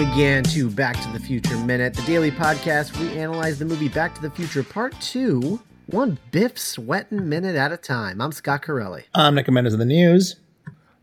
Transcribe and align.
welcome 0.00 0.18
again 0.18 0.42
to 0.44 0.70
Back 0.70 0.98
to 1.02 1.12
the 1.12 1.20
Future 1.20 1.58
Minute, 1.58 1.92
the 1.92 2.00
daily 2.02 2.30
podcast. 2.30 2.98
We 2.98 3.18
analyze 3.18 3.58
the 3.58 3.66
movie 3.66 3.90
Back 3.90 4.14
to 4.14 4.22
the 4.22 4.30
Future 4.30 4.62
Part 4.62 4.98
2, 5.02 5.60
one 5.88 6.18
Biff 6.30 6.58
sweating 6.58 7.28
minute 7.28 7.54
at 7.54 7.70
a 7.70 7.76
time. 7.76 8.22
I'm 8.22 8.32
Scott 8.32 8.62
Corelli. 8.62 9.04
I'm 9.14 9.34
Nick 9.34 9.50
Mendes 9.50 9.74
of 9.74 9.78
the 9.78 9.84
news. 9.84 10.36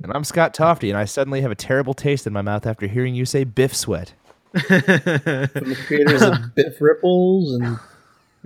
And 0.02 0.12
I'm 0.12 0.24
Scott 0.24 0.56
Tofty, 0.56 0.90
and 0.90 0.98
I 0.98 1.06
suddenly 1.06 1.42
have 1.42 1.52
a 1.52 1.56
terrible 1.56 1.94
taste 1.94 2.26
in 2.26 2.34
my 2.34 2.42
mouth 2.42 2.66
after 2.66 2.88
hearing 2.88 3.14
you 3.14 3.26
say 3.26 3.44
Biff 3.44 3.76
Sweat. 3.76 4.14
From 4.52 4.60
the 4.66 5.78
creators 5.86 6.24
of 6.24 6.34
Biff 6.56 6.82
Ripples 6.82 7.54
and 7.54 7.80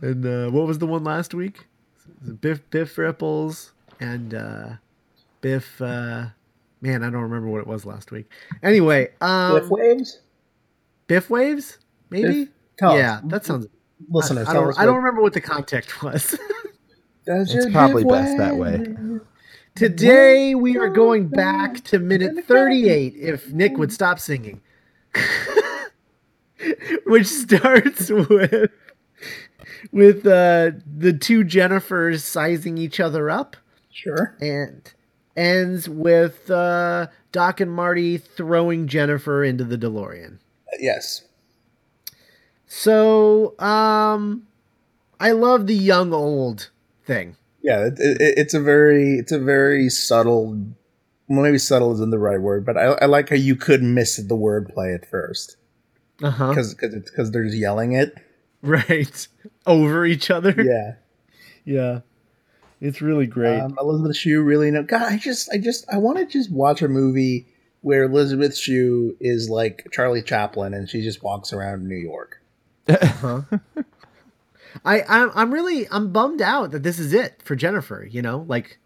And 0.01 0.25
uh, 0.25 0.51
what 0.51 0.67
was 0.67 0.79
the 0.79 0.87
one 0.87 1.05
last 1.05 1.33
week? 1.33 1.67
Biff 2.41 2.69
Biff 2.71 2.97
Ripples 2.97 3.71
and 4.01 4.33
uh, 4.33 4.69
Biff. 5.39 5.81
Uh, 5.81 6.25
man, 6.81 7.03
I 7.03 7.09
don't 7.09 7.21
remember 7.21 7.47
what 7.47 7.61
it 7.61 7.67
was 7.67 7.85
last 7.85 8.11
week. 8.11 8.29
Anyway, 8.61 9.11
um, 9.21 9.57
Biff 9.57 9.69
Waves. 9.69 10.19
Biff 11.11 11.29
Waves, 11.29 11.77
maybe. 12.09 12.45
Biff- 12.45 12.49
yeah, 12.81 13.19
that 13.25 13.43
sounds. 13.43 13.67
Listeners, 14.09 14.47
I, 14.47 14.51
I 14.51 14.53
don't. 14.53 14.79
I 14.79 14.85
don't 14.85 14.95
remember 14.95 15.21
what 15.21 15.33
the 15.33 15.41
context 15.41 16.01
was. 16.01 16.39
Does 17.25 17.53
It's 17.53 17.69
probably 17.69 18.03
Biff 18.05 18.13
best 18.13 18.37
that 18.37 18.55
way. 18.55 18.85
Today 19.75 20.55
we 20.55 20.77
are 20.77 20.87
going 20.87 21.27
back 21.27 21.83
to 21.85 21.99
minute 21.99 22.45
38 22.45 23.13
if 23.17 23.51
Nick 23.51 23.77
would 23.77 23.91
stop 23.91 24.19
singing. 24.19 24.61
Which 27.05 27.27
starts 27.27 28.09
with 28.09 28.71
with 29.91 30.25
uh, 30.25 30.71
the 30.85 31.11
two 31.11 31.43
Jennifers 31.43 32.21
sizing 32.21 32.77
each 32.77 33.01
other 33.01 33.29
up 33.29 33.57
Sure. 33.91 34.37
and 34.39 34.93
ends 35.35 35.89
with 35.89 36.49
uh, 36.49 37.07
Doc 37.33 37.59
and 37.59 37.71
Marty 37.73 38.17
throwing 38.17 38.87
Jennifer 38.87 39.43
into 39.43 39.65
the 39.65 39.77
DeLorean. 39.77 40.37
Yes. 40.79 41.23
So, 42.67 43.59
um 43.59 44.47
I 45.19 45.31
love 45.33 45.67
the 45.67 45.75
young 45.75 46.13
old 46.13 46.69
thing. 47.05 47.35
Yeah, 47.61 47.85
it, 47.85 47.93
it, 47.99 48.17
it's 48.37 48.53
a 48.53 48.59
very 48.59 49.15
it's 49.19 49.31
a 49.31 49.39
very 49.39 49.89
subtle. 49.89 50.57
Well, 51.27 51.41
maybe 51.43 51.59
subtle 51.59 51.93
isn't 51.93 52.09
the 52.09 52.17
right 52.19 52.41
word, 52.41 52.65
but 52.65 52.75
I, 52.77 52.85
I 53.01 53.05
like 53.05 53.29
how 53.29 53.35
you 53.35 53.55
could 53.55 53.81
miss 53.83 54.17
the 54.17 54.35
wordplay 54.35 54.93
at 54.95 55.09
first 55.09 55.55
Uh-huh. 56.21 56.49
because 56.49 56.73
because 56.73 56.93
because 56.95 57.31
they're 57.31 57.43
yelling 57.43 57.93
it. 57.93 58.15
Right. 58.61 59.27
Over 59.65 60.05
each 60.05 60.29
other. 60.31 60.53
Yeah. 60.57 60.95
Yeah. 61.63 62.01
It's 62.81 62.99
really 63.01 63.27
great. 63.27 63.59
Um, 63.59 63.77
Elizabeth 63.79 64.15
Shue 64.15 64.41
really 64.41 64.71
know. 64.71 64.81
God, 64.81 65.03
I 65.03 65.17
just, 65.17 65.49
I 65.53 65.59
just, 65.59 65.85
I 65.93 65.97
want 65.97 66.17
to 66.17 66.25
just 66.25 66.51
watch 66.51 66.81
a 66.81 66.87
movie 66.87 67.45
where 67.81 68.03
Elizabeth 68.03 68.55
Shue 68.55 69.15
is 69.19 69.49
like 69.49 69.87
Charlie 69.91 70.21
Chaplin 70.21 70.73
and 70.73 70.89
she 70.89 71.01
just 71.01 71.23
walks 71.23 71.51
around 71.53 71.87
New 71.87 71.95
York. 71.95 72.41
huh? 72.89 73.41
I 74.85 75.01
I'm 75.07 75.31
I'm 75.35 75.53
really 75.53 75.87
I'm 75.91 76.11
bummed 76.11 76.41
out 76.41 76.71
that 76.71 76.83
this 76.83 76.97
is 76.99 77.13
it 77.13 77.41
for 77.43 77.55
Jennifer, 77.55 78.07
you 78.09 78.21
know? 78.21 78.45
Like 78.47 78.79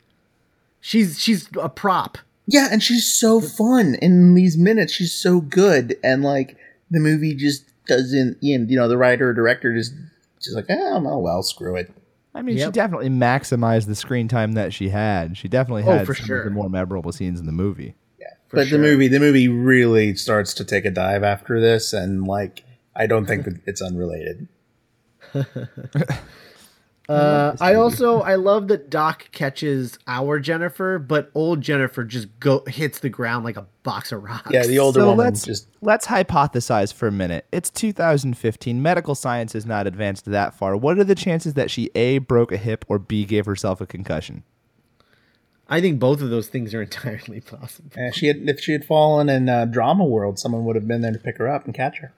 she's 0.79 1.19
she's 1.21 1.49
a 1.61 1.69
prop. 1.69 2.17
Yeah, 2.47 2.67
and 2.71 2.81
she's 2.81 3.11
so 3.11 3.41
fun 3.41 3.95
in 4.01 4.33
these 4.35 4.55
minutes. 4.57 4.93
She's 4.93 5.13
so 5.13 5.41
good, 5.41 5.95
and 6.03 6.23
like 6.23 6.57
the 6.91 6.99
movie 6.99 7.33
just 7.35 7.65
doesn't. 7.87 8.37
You 8.41 8.59
know, 8.59 8.65
you 8.67 8.77
know 8.77 8.87
the 8.87 8.97
writer 8.97 9.29
or 9.29 9.33
director 9.33 9.75
just 9.75 9.93
just 10.41 10.55
like, 10.55 10.65
oh, 10.69 11.03
oh 11.07 11.17
well, 11.19 11.41
screw 11.43 11.75
it. 11.75 11.91
I 12.35 12.41
mean, 12.41 12.57
she 12.57 12.69
definitely 12.69 13.09
maximized 13.09 13.87
the 13.87 13.95
screen 13.95 14.27
time 14.27 14.53
that 14.53 14.73
she 14.73 14.89
had. 14.89 15.37
She 15.37 15.47
definitely 15.47 15.83
Oh, 15.83 15.97
had 15.97 16.05
for 16.05 16.13
some 16.13 16.25
sure. 16.25 16.39
of 16.39 16.45
the 16.45 16.51
more 16.51 16.69
memorable 16.69 17.11
scenes 17.11 17.39
in 17.39 17.45
the 17.45 17.51
movie. 17.51 17.95
For 18.55 18.61
but 18.61 18.67
sure. 18.67 18.77
the 18.77 18.83
movie, 18.83 19.07
the 19.07 19.19
movie 19.19 19.47
really 19.47 20.15
starts 20.15 20.53
to 20.55 20.65
take 20.65 20.85
a 20.85 20.91
dive 20.91 21.23
after 21.23 21.59
this, 21.59 21.93
and 21.93 22.25
like 22.25 22.63
I 22.95 23.07
don't 23.07 23.25
think 23.25 23.45
that 23.45 23.59
it's 23.65 23.81
unrelated. 23.81 24.47
Uh, 27.07 27.55
I 27.61 27.75
also 27.75 28.21
I 28.21 28.35
love 28.35 28.67
that 28.69 28.89
Doc 28.89 29.29
catches 29.31 29.99
our 30.07 30.39
Jennifer, 30.39 30.97
but 30.97 31.29
old 31.35 31.61
Jennifer 31.61 32.03
just 32.03 32.27
go 32.39 32.63
hits 32.67 32.99
the 32.99 33.09
ground 33.09 33.45
like 33.45 33.57
a 33.57 33.67
box 33.83 34.11
of 34.11 34.23
rocks. 34.23 34.49
Yeah, 34.49 34.65
the 34.65 34.79
older 34.79 35.01
So 35.01 35.09
woman 35.09 35.25
let's 35.25 35.43
just 35.43 35.67
let's 35.81 36.07
hypothesize 36.07 36.91
for 36.91 37.07
a 37.07 37.11
minute. 37.11 37.45
It's 37.51 37.69
2015. 37.69 38.81
Medical 38.81 39.13
science 39.13 39.53
has 39.53 39.65
not 39.65 39.85
advanced 39.85 40.25
that 40.25 40.55
far. 40.55 40.75
What 40.75 40.97
are 40.97 41.03
the 41.03 41.15
chances 41.15 41.53
that 41.53 41.69
she 41.69 41.91
a 41.93 42.17
broke 42.17 42.51
a 42.51 42.57
hip 42.57 42.85
or 42.87 42.97
b 42.97 43.25
gave 43.25 43.45
herself 43.45 43.81
a 43.81 43.85
concussion? 43.85 44.43
I 45.67 45.81
think 45.81 45.99
both 45.99 46.21
of 46.21 46.29
those 46.29 46.47
things 46.47 46.73
are 46.73 46.81
entirely 46.83 47.41
possible. 47.41 47.89
Uh, 47.97 48.11
she 48.11 48.27
had 48.27 48.37
if 48.47 48.59
she 48.59 48.71
had 48.71 48.85
fallen 48.85 49.29
in 49.29 49.49
uh, 49.49 49.65
drama 49.65 50.05
world, 50.05 50.37
someone 50.39 50.63
would 50.65 50.75
have 50.75 50.87
been 50.87 51.01
there 51.01 51.11
to 51.13 51.19
pick 51.19 51.37
her 51.37 51.47
up 51.49 51.65
and 51.65 51.73
catch 51.73 51.97
her. 51.99 52.13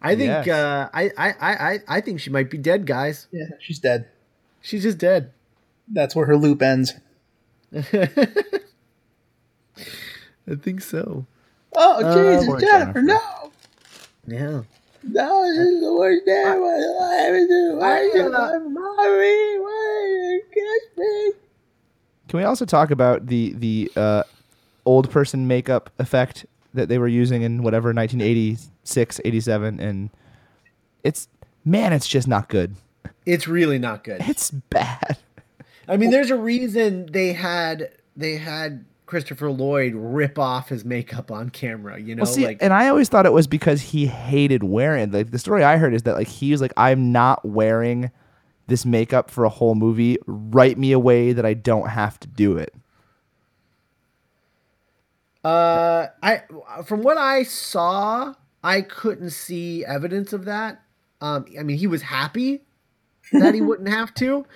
I 0.00 0.14
think 0.14 0.46
Yes. 0.46 0.48
uh, 0.48 0.88
I, 0.92 1.10
I, 1.18 1.34
I, 1.40 1.52
I- 1.74 1.80
I 1.88 2.00
think 2.00 2.20
she 2.20 2.30
might 2.30 2.50
be 2.50 2.58
dead, 2.58 2.86
guys. 2.86 3.26
Yeah, 3.32 3.46
she's 3.58 3.80
dead. 3.80 4.06
She's 4.60 4.84
just 4.84 4.98
dead. 4.98 5.32
That's 5.88 6.14
where 6.14 6.26
her 6.26 6.36
loop 6.36 6.62
ends. 6.62 6.94
I 7.74 7.82
think 10.60 10.80
so. 10.80 11.26
Oh 11.76 11.98
Jesus, 12.32 12.46
poor 12.46 12.60
Jennifer, 12.60 12.92
Jennifer. 12.92 13.02
no, 13.02 13.52
Yeah. 14.26 14.62
no, 15.02 15.42
this 15.48 15.58
is 15.58 15.80
the 15.82 15.92
worst 15.94 16.24
day 16.26 16.42
of 16.42 16.58
my 16.58 16.78
life. 16.98 17.48
Why 17.78 17.98
I, 17.98 18.02
you 18.14 18.32
uh, 18.34 18.58
mommy? 18.60 19.58
Why 19.58 20.06
you 20.08 20.42
kiss 20.54 20.84
me? 20.96 21.32
Can 22.28 22.38
we 22.38 22.44
also 22.44 22.64
talk 22.64 22.90
about 22.90 23.26
the 23.26 23.52
the 23.54 23.90
uh, 23.96 24.22
old 24.84 25.10
person 25.10 25.46
makeup 25.46 25.90
effect 25.98 26.46
that 26.74 26.88
they 26.88 26.98
were 26.98 27.08
using 27.08 27.42
in 27.42 27.62
whatever 27.62 27.92
1986, 27.92 29.20
87 29.24 29.80
and 29.80 30.10
it's 31.02 31.28
man, 31.64 31.92
it's 31.92 32.06
just 32.06 32.28
not 32.28 32.48
good. 32.48 32.76
It's 33.24 33.48
really 33.48 33.78
not 33.78 34.04
good. 34.04 34.22
It's 34.28 34.50
bad. 34.50 35.18
I 35.88 35.96
mean, 35.96 36.10
there's 36.10 36.30
a 36.30 36.36
reason 36.36 37.06
they 37.06 37.32
had 37.32 37.90
they 38.16 38.36
had 38.36 38.84
Christopher 39.06 39.50
Lloyd 39.50 39.94
rip 39.94 40.38
off 40.38 40.68
his 40.68 40.84
makeup 40.84 41.30
on 41.30 41.48
camera. 41.48 41.98
You 41.98 42.14
know, 42.14 42.22
Well, 42.22 42.32
see, 42.32 42.44
like 42.44 42.58
and 42.60 42.74
I 42.74 42.88
always 42.88 43.08
thought 43.08 43.24
it 43.24 43.32
was 43.32 43.46
because 43.46 43.80
he 43.80 44.06
hated 44.06 44.62
wearing. 44.62 45.10
Like 45.10 45.30
the 45.30 45.38
story 45.38 45.64
I 45.64 45.78
heard 45.78 45.94
is 45.94 46.02
that 46.02 46.14
like 46.14 46.28
he 46.28 46.52
was 46.52 46.60
like, 46.60 46.74
I'm 46.76 47.10
not 47.10 47.44
wearing 47.44 48.10
this 48.68 48.86
makeup 48.86 49.30
for 49.30 49.44
a 49.44 49.48
whole 49.48 49.74
movie. 49.74 50.16
Write 50.26 50.78
me 50.78 50.92
a 50.92 50.98
way 50.98 51.32
that 51.32 51.44
I 51.44 51.54
don't 51.54 51.88
have 51.88 52.20
to 52.20 52.28
do 52.28 52.56
it. 52.56 52.72
uh, 55.44 56.08
I 56.22 56.42
from 56.84 57.02
what 57.02 57.16
I 57.16 57.42
saw, 57.42 58.34
I 58.62 58.82
couldn't 58.82 59.30
see 59.30 59.84
evidence 59.84 60.32
of 60.32 60.44
that. 60.44 60.82
Um, 61.20 61.46
I 61.58 61.62
mean, 61.62 61.78
he 61.78 61.86
was 61.86 62.02
happy 62.02 62.62
that 63.32 63.54
he 63.54 63.60
wouldn't 63.68 63.88
have 63.88 64.12
to, 64.14 64.46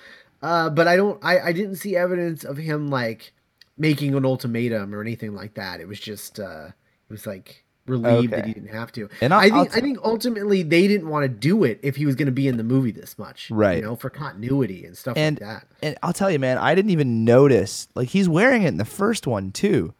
uh, 0.41 0.69
but 0.69 0.87
I 0.87 0.95
don't. 0.95 1.23
I 1.23 1.39
I 1.39 1.51
didn't 1.51 1.77
see 1.77 1.95
evidence 1.95 2.43
of 2.43 2.57
him 2.57 2.89
like 2.89 3.33
making 3.77 4.13
an 4.13 4.25
ultimatum 4.25 4.93
or 4.93 5.01
anything 5.01 5.33
like 5.33 5.55
that. 5.55 5.79
It 5.79 5.87
was 5.87 5.99
just 5.99 6.39
uh, 6.39 6.67
it 6.67 7.11
was 7.11 7.25
like 7.25 7.62
relieved 7.85 8.31
that 8.33 8.45
he 8.45 8.53
didn't 8.53 8.69
have 8.69 8.91
to. 8.93 9.09
And 9.21 9.33
I'll- 9.33 9.39
I 9.39 9.43
think 9.43 9.55
I'll 9.55 9.61
I 9.61 9.67
t- 9.67 9.81
think 9.81 9.97
ultimately 10.03 10.63
they 10.63 10.87
didn't 10.87 11.09
want 11.09 11.23
to 11.23 11.27
do 11.29 11.63
it 11.63 11.79
if 11.83 11.95
he 11.97 12.05
was 12.05 12.15
going 12.15 12.27
to 12.27 12.31
be 12.31 12.47
in 12.47 12.57
the 12.57 12.63
movie 12.63 12.91
this 12.91 13.17
much, 13.19 13.49
Right. 13.51 13.77
You 13.77 13.81
know, 13.83 13.95
for 13.95 14.09
continuity 14.09 14.85
and 14.85 14.97
stuff 14.97 15.17
And 15.17 15.39
like 15.41 15.47
that. 15.49 15.67
and 15.81 15.97
I'll 16.01 16.13
tell 16.13 16.31
you, 16.31 16.39
man, 16.39 16.57
I 16.57 16.75
didn't 16.75 16.91
even 16.91 17.25
notice. 17.25 17.87
Like 17.95 18.09
he's 18.09 18.29
wearing 18.29 18.63
it 18.63 18.67
in 18.69 18.77
the 18.77 18.85
first 18.85 19.27
one 19.27 19.51
too. 19.51 19.93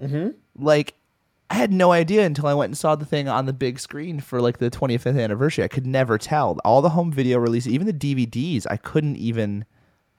Mm-hmm. 0.00 0.30
Like 0.62 0.94
I 1.50 1.54
had 1.54 1.72
no 1.72 1.92
idea 1.92 2.24
until 2.26 2.46
I 2.48 2.54
went 2.54 2.70
and 2.70 2.78
saw 2.78 2.96
the 2.96 3.04
thing 3.04 3.28
on 3.28 3.46
the 3.46 3.52
big 3.52 3.78
screen 3.78 4.20
for 4.20 4.40
like 4.40 4.58
the 4.58 4.70
25th 4.70 5.20
anniversary. 5.22 5.64
I 5.64 5.68
could 5.68 5.86
never 5.86 6.18
tell. 6.18 6.58
All 6.64 6.82
the 6.82 6.88
home 6.90 7.12
video 7.12 7.38
releases, 7.38 7.72
even 7.72 7.86
the 7.86 7.92
DVDs, 7.92 8.66
I 8.68 8.76
couldn't 8.76 9.16
even 9.16 9.64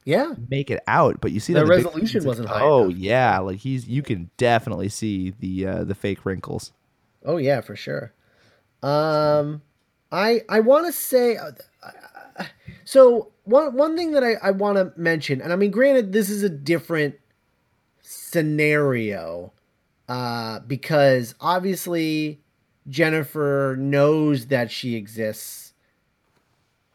Yeah, 0.06 0.36
make 0.50 0.72
it 0.72 0.82
out. 0.88 1.20
But 1.22 1.32
you 1.34 1.40
see, 1.42 1.52
The 1.54 1.60
that 1.60 1.66
on 1.66 1.78
big 1.78 1.86
resolution 1.86 2.24
wasn't 2.24 2.48
like, 2.48 2.58
high 2.58 2.64
Oh 2.64 2.86
enough. 2.86 2.98
yeah, 2.98 3.40
like 3.40 3.60
he's 3.60 3.88
you 3.90 4.02
can 4.04 4.30
definitely 4.38 4.88
see 4.90 5.34
the 5.40 5.68
uh, 5.68 5.84
the 5.84 5.96
fake 5.96 6.26
wrinkles. 6.26 6.72
Oh 7.28 7.38
yeah, 7.38 7.60
for 7.62 7.76
sure. 7.76 8.14
Um, 8.82 9.62
I 10.12 10.42
I 10.50 10.62
want 10.62 10.88
to 10.88 10.94
say 10.94 11.36
uh, 11.36 11.52
so 12.86 13.32
one 13.44 13.76
one 13.76 13.98
thing 13.98 14.14
that 14.14 14.24
I 14.24 14.36
I 14.42 14.52
want 14.52 14.78
to 14.78 15.00
mention, 15.00 15.42
and 15.42 15.52
I 15.52 15.58
mean, 15.58 15.72
granted, 15.72 16.14
this 16.14 16.30
is 16.30 16.42
a 16.42 16.50
different 16.50 17.16
scenario, 18.02 19.52
uh, 20.08 20.60
because 20.62 21.36
obviously 21.42 22.40
Jennifer 22.88 23.76
knows 23.78 24.48
that 24.48 24.72
she 24.72 24.96
exists 24.96 25.74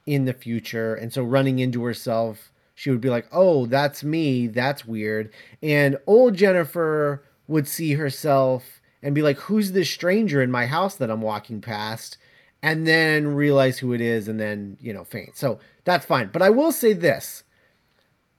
in 0.07 0.25
the 0.25 0.33
future, 0.33 0.95
and 0.95 1.13
so 1.13 1.23
running 1.23 1.59
into 1.59 1.85
herself, 1.85 2.51
she 2.75 2.91
would 2.91 3.03
be 3.03 3.11
like, 3.11 3.27
"Oh, 3.31 3.67
that's 3.67 4.03
me. 4.03 4.47
That's 4.47 4.87
weird." 4.87 5.31
And 5.63 5.99
old 6.07 6.37
Jennifer 6.37 7.23
would 7.47 7.69
see 7.69 7.93
herself 7.95 8.81
and 9.03 9.15
be 9.15 9.23
like, 9.23 9.39
"Who's 9.39 9.73
this 9.73 9.91
stranger 9.91 10.41
in 10.43 10.51
my 10.51 10.67
house 10.67 10.95
that 10.97 11.11
I'm 11.11 11.23
walking 11.23 11.61
past?" 11.61 12.19
And 12.63 12.87
then 12.87 13.35
realize 13.35 13.79
who 13.79 13.93
it 13.93 14.01
is, 14.01 14.29
and 14.29 14.39
then 14.39 14.77
you 14.81 14.93
know 14.93 15.05
faint. 15.05 15.37
So 15.37 15.59
that's 15.85 16.07
fine. 16.07 16.31
But 16.33 16.43
I 16.43 16.51
will 16.51 16.73
say 16.73 16.93
this: 16.93 17.43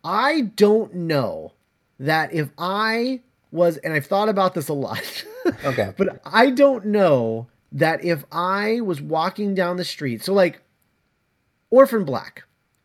I 0.04 0.42
don't 0.56 0.94
know 0.94 1.54
that 2.00 2.34
if 2.34 2.50
I 2.58 3.22
was, 3.52 3.78
and 3.78 3.94
I've 3.94 4.06
thought 4.06 4.30
about 4.30 4.54
this 4.54 4.68
a 4.70 4.74
lot, 4.74 5.26
Okay. 5.66 5.94
but 5.98 6.22
I 6.26 6.50
don't 6.50 6.86
know 6.86 7.48
that 7.72 8.04
if 8.04 8.24
I 8.32 8.82
was 8.82 9.02
walking 9.02 9.54
down 9.56 9.78
the 9.78 9.84
street, 9.86 10.24
so 10.24 10.34
like 10.34 10.62
Orphan 11.70 12.04
Black, 12.06 12.44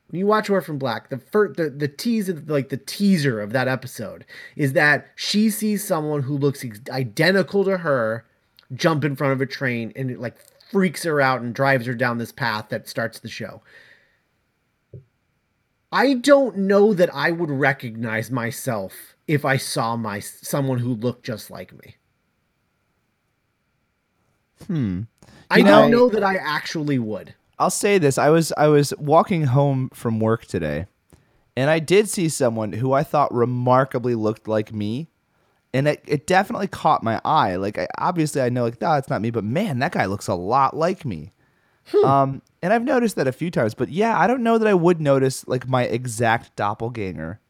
when 0.09 0.19
you 0.21 0.27
watch 0.27 0.49
Orphan 0.51 0.79
Black, 0.79 1.11
the 1.11 1.19
first, 1.19 1.57
the 1.57 1.69
the 1.71 1.89
tease 1.89 2.29
like 2.47 2.69
the 2.71 2.77
teaser 2.79 3.41
of 3.41 3.53
that 3.53 3.69
episode 3.69 4.25
is 4.57 4.73
that 4.73 5.09
she 5.17 5.51
sees 5.51 5.85
someone 5.85 6.23
who 6.23 6.37
looks 6.37 6.65
ex- 6.65 6.81
identical 6.91 7.65
to 7.65 7.79
her 7.79 8.25
jump 8.75 9.05
in 9.05 9.17
front 9.17 9.33
of 9.35 9.41
a 9.41 9.47
train 9.47 9.93
and 9.97 10.11
it 10.11 10.19
like 10.21 10.37
freaks 10.71 11.03
her 11.05 11.21
out 11.21 11.41
and 11.41 11.55
drives 11.55 11.87
her 11.87 11.95
down 11.95 12.19
this 12.19 12.33
path 12.33 12.67
that 12.71 12.89
starts 12.89 13.19
the 13.21 13.29
show. 13.29 13.63
I 15.91 16.15
don't 16.15 16.57
know 16.59 16.93
that 16.93 17.15
I 17.15 17.31
would 17.31 17.51
recognize 17.51 18.31
myself 18.31 19.15
if 19.27 19.45
I 19.45 19.57
saw 19.57 19.97
my 19.97 20.21
someone 20.21 20.79
who 20.79 20.93
looked 20.95 21.25
just 21.25 21.51
like 21.51 21.73
me. 21.73 21.97
Hmm. 24.67 25.03
I 25.51 25.59
You 25.59 25.65
don't 25.65 25.91
know- 25.91 25.99
know 25.99 26.09
that 26.11 26.23
I 26.23 26.37
actually 26.37 26.99
would. 26.99 27.35
I'll 27.59 27.71
say 27.71 27.99
this: 27.99 28.19
I 28.19 28.31
was 28.31 28.53
I 28.57 28.69
was 28.69 28.93
walking 28.99 29.45
home 29.45 29.91
from 29.93 30.21
work 30.21 30.47
today, 30.47 30.87
and 31.57 31.71
I 31.71 31.79
did 31.79 32.09
see 32.09 32.29
someone 32.29 32.73
who 32.73 32.93
I 32.93 33.03
thought 33.03 33.33
remarkably 33.35 34.15
looked 34.15 34.47
like 34.49 34.73
me, 34.73 35.09
and 35.73 35.89
it, 35.89 36.03
it 36.07 36.27
definitely 36.27 36.69
caught 36.69 37.03
my 37.03 37.21
eye. 37.25 37.57
Like, 37.57 37.79
I, 37.79 37.89
obviously, 37.99 38.41
I 38.41 38.49
know 38.49 38.65
like, 38.65 38.81
no, 38.81 38.95
it's 38.95 39.11
not 39.11 39.23
me, 39.23 39.31
but 39.31 39.45
man, 39.45 39.79
that 39.81 39.93
guy 39.93 40.07
looks 40.07 40.29
a 40.29 40.35
lot 40.35 40.77
like 40.77 41.05
me. 41.05 41.33
Um, 42.05 42.43
and 42.63 42.73
I've 42.73 42.85
noticed 42.85 43.17
that 43.17 43.27
a 43.27 43.33
few 43.33 43.51
times, 43.51 43.75
but 43.75 43.89
yeah, 43.89 44.19
I 44.19 44.27
don't 44.27 44.43
know 44.43 44.59
that 44.59 44.69
I 44.69 44.75
would 44.75 45.01
notice 45.01 45.49
like 45.49 45.67
my 45.67 45.85
exact 45.85 46.55
doppelganger. 46.55 47.41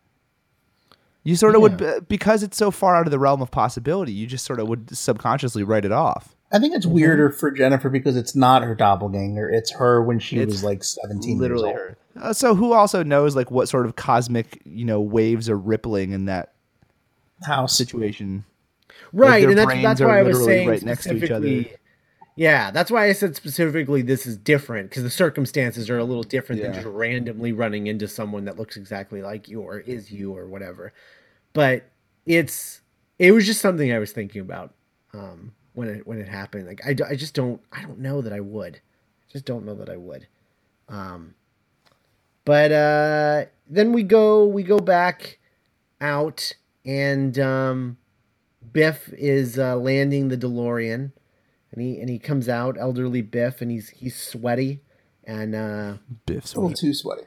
You 1.24 1.36
sort 1.36 1.56
of 1.56 1.62
would 1.62 2.08
because 2.08 2.42
it's 2.42 2.56
so 2.56 2.70
far 2.70 2.96
out 2.96 3.06
of 3.06 3.10
the 3.10 3.18
realm 3.18 3.42
of 3.42 3.50
possibility. 3.50 4.12
You 4.12 4.26
just 4.26 4.46
sort 4.46 4.60
of 4.60 4.68
would 4.68 4.96
subconsciously 4.96 5.62
write 5.62 5.84
it 5.84 5.92
off. 5.92 6.36
I 6.50 6.58
think 6.58 6.74
it's 6.74 6.86
weirder 6.86 7.30
for 7.30 7.50
Jennifer 7.50 7.90
because 7.90 8.16
it's 8.16 8.34
not 8.34 8.62
her 8.62 8.74
doppelganger. 8.74 9.50
It's 9.50 9.70
her 9.72 10.02
when 10.02 10.18
she 10.18 10.38
It's 10.38 10.52
was 10.52 10.64
like 10.64 10.82
17 10.82 11.38
literally 11.38 11.68
years 11.70 11.78
old. 12.14 12.22
her. 12.22 12.28
Uh, 12.30 12.32
so 12.32 12.54
who 12.54 12.72
also 12.72 13.02
knows 13.02 13.36
like 13.36 13.50
what 13.50 13.68
sort 13.68 13.84
of 13.86 13.96
cosmic 13.96 14.60
you 14.64 14.84
know 14.84 15.00
waves 15.00 15.48
are 15.50 15.58
rippling 15.58 16.12
in 16.12 16.24
that 16.24 16.54
House. 17.42 17.76
situation? 17.76 18.44
Right, 19.12 19.40
their 19.40 19.50
and 19.50 19.58
that's 19.58 19.82
that's 19.82 20.00
why 20.00 20.18
I 20.18 20.22
was 20.22 20.42
saying 20.44 20.68
right 20.68 20.82
next 20.82 21.04
to 21.04 21.16
each 21.16 21.30
other. 21.30 21.46
specifically- 21.46 21.76
Yeah, 22.36 22.70
that's 22.70 22.90
why 22.90 23.06
I 23.08 23.12
said 23.12 23.36
specifically 23.36 24.00
this 24.02 24.26
is 24.26 24.36
different 24.36 24.88
because 24.90 25.02
the 25.02 25.10
circumstances 25.10 25.88
are 25.90 25.98
a 25.98 26.04
little 26.04 26.22
different 26.22 26.62
than 26.62 26.72
just 26.72 26.86
randomly 26.86 27.52
running 27.52 27.86
into 27.88 28.08
someone 28.08 28.44
that 28.46 28.56
looks 28.58 28.76
exactly 28.76 29.22
like 29.22 29.48
you 29.48 29.60
or 29.60 29.80
is 29.80 30.10
you 30.10 30.32
or 30.36 30.46
whatever. 30.46 30.92
But 31.52 31.84
it's 32.26 32.80
it 33.18 33.32
was 33.32 33.44
just 33.46 33.60
something 33.60 33.92
I 33.92 33.98
was 33.98 34.12
thinking 34.12 34.40
about 34.40 34.74
um, 35.14 35.52
when 35.78 35.88
it 35.88 36.06
when 36.08 36.18
it 36.18 36.26
happened. 36.26 36.66
Like 36.66 36.80
I, 36.84 36.90
I 37.08 37.14
just 37.14 37.34
don't 37.34 37.60
I 37.72 37.82
don't 37.82 38.00
know 38.00 38.20
that 38.20 38.32
I 38.32 38.40
would, 38.40 38.80
just 39.32 39.44
don't 39.44 39.64
know 39.64 39.76
that 39.76 39.88
I 39.88 39.96
would. 39.96 40.26
Um, 40.88 41.34
but 42.44 42.72
uh, 42.72 43.44
then 43.70 43.92
we 43.92 44.02
go 44.02 44.44
we 44.44 44.64
go 44.64 44.80
back 44.80 45.38
out 46.00 46.52
and 46.84 47.38
um, 47.38 47.96
Biff 48.72 49.08
is 49.12 49.56
uh, 49.56 49.76
landing 49.76 50.28
the 50.28 50.36
DeLorean, 50.36 51.12
and 51.70 51.80
he 51.80 52.00
and 52.00 52.08
he 52.08 52.18
comes 52.18 52.48
out, 52.48 52.76
elderly 52.76 53.22
Biff, 53.22 53.62
and 53.62 53.70
he's 53.70 53.90
he's 53.90 54.16
sweaty, 54.16 54.80
and 55.22 55.54
uh, 55.54 55.94
Biff's 56.26 56.54
a 56.54 56.60
little 56.60 56.74
too 56.74 56.92
sweaty. 56.92 57.22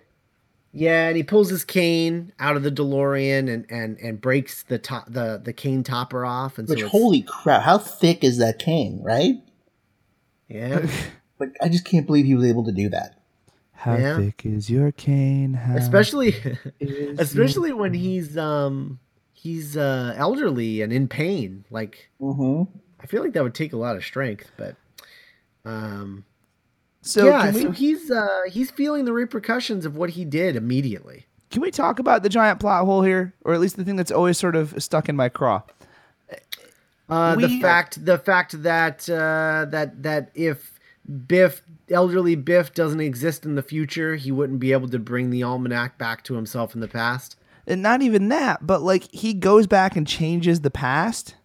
Yeah, 0.74 1.08
and 1.08 1.18
he 1.18 1.24
pulls 1.24 1.50
his 1.50 1.64
cane 1.66 2.34
out 2.40 2.56
of 2.56 2.64
the 2.64 2.72
DeLorean 2.72 3.52
and 3.54 3.66
and 3.70 3.98
and 4.00 4.22
breaks 4.22 4.64
the 4.64 4.78
top 4.80 5.06
the 5.08 5.42
the 5.44 5.54
cane 5.54 5.84
topper 5.84 6.26
off, 6.26 6.58
and 6.58 6.68
Which, 6.68 6.80
so 6.82 6.88
holy 6.88 7.22
crap, 7.24 7.64
how 7.64 7.78
thick 7.78 8.24
is 8.24 8.38
that 8.38 8.60
cane, 8.60 9.02
right? 9.04 9.36
yeah, 10.48 10.86
Like, 11.40 11.56
I 11.62 11.70
just 11.70 11.86
can't 11.86 12.06
believe 12.06 12.26
he 12.26 12.36
was 12.36 12.46
able 12.46 12.64
to 12.66 12.72
do 12.72 12.90
that. 12.90 13.18
How 13.74 13.98
Yeah. 13.98 14.18
thick 14.18 14.46
is 14.46 14.70
your 14.70 14.92
cane? 14.92 15.54
How 15.56 15.76
especially 15.76 16.36
is 16.80 17.20
especially 17.20 17.74
when 17.74 17.94
he's 17.96 18.38
um 18.38 19.00
he's 19.34 19.76
uh 19.76 20.14
elderly 20.18 20.82
and 20.82 20.94
in 20.94 21.08
pain, 21.08 21.66
like. 21.72 22.10
Mm-hmm. 22.22 22.78
I 23.00 23.08
feel 23.08 23.24
like 23.24 23.34
that 23.34 23.42
would 23.42 23.56
take 23.56 23.74
a 23.74 23.78
lot 23.78 23.96
of 23.96 24.06
strength, 24.06 24.52
but 24.58 24.76
um 25.66 26.24
so 27.02 27.26
yeah, 27.26 27.52
we 27.52 27.62
so 27.62 27.72
he's 27.72 28.12
uh 28.12 28.42
he's 28.50 28.72
feeling 28.72 29.06
the 29.06 29.14
repercussions 29.14 29.86
of 29.86 29.96
what 29.96 30.12
he 30.12 30.26
did 30.26 30.56
immediately. 30.56 31.26
can 31.50 31.62
we 31.62 31.72
talk 31.72 32.00
about 32.00 32.24
the 32.24 32.30
giant 32.30 32.60
plot 32.60 32.86
hole 32.86 33.02
here, 33.02 33.34
or 33.44 33.54
at 33.54 33.60
least 33.60 33.76
the 33.78 33.84
thing 33.84 33.96
that's 33.96 34.12
always 34.12 34.38
sort 34.38 34.56
of 34.56 34.82
stuck 34.82 35.10
in 35.10 35.16
my 35.16 35.30
craw? 35.30 35.62
Uh 37.10 37.36
the 37.36 37.60
fact 37.60 38.06
the 38.06 38.18
fact 38.18 38.64
that 38.64 39.10
uh 39.10 39.66
that 39.70 40.04
that 40.04 40.32
if 40.34 40.80
Biff 41.28 41.62
elderly 41.90 42.36
Biff 42.36 42.74
doesn't 42.74 43.02
exist 43.02 43.44
in 43.46 43.56
the 43.56 43.64
future, 43.64 44.16
he 44.16 44.32
wouldn't 44.32 44.60
be 44.60 44.72
able 44.72 44.88
to 44.90 45.00
bring 45.00 45.30
the 45.30 45.44
almanac 45.44 45.98
back 45.98 46.24
to 46.26 46.36
himself 46.36 46.74
in 46.76 46.80
the 46.80 46.88
past. 46.88 47.36
And 47.68 47.82
not 47.82 48.02
even 48.02 48.30
that, 48.30 48.66
but 48.66 48.82
like 48.82 49.12
he 49.12 49.34
goes 49.34 49.68
back 49.68 49.96
and 49.96 50.08
changes 50.08 50.62
the 50.62 50.72
past. 50.72 51.36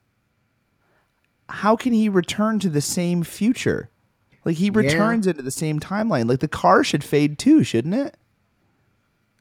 How 1.48 1.76
can 1.76 1.92
he 1.92 2.08
return 2.08 2.58
to 2.60 2.68
the 2.68 2.80
same 2.80 3.22
future? 3.22 3.88
Like 4.46 4.56
he 4.58 4.70
returns 4.70 5.26
into 5.26 5.42
the 5.42 5.50
same 5.50 5.80
timeline. 5.80 6.28
Like 6.28 6.38
the 6.38 6.46
car 6.46 6.84
should 6.84 7.02
fade 7.02 7.36
too, 7.36 7.64
shouldn't 7.64 7.94
it? 7.96 8.16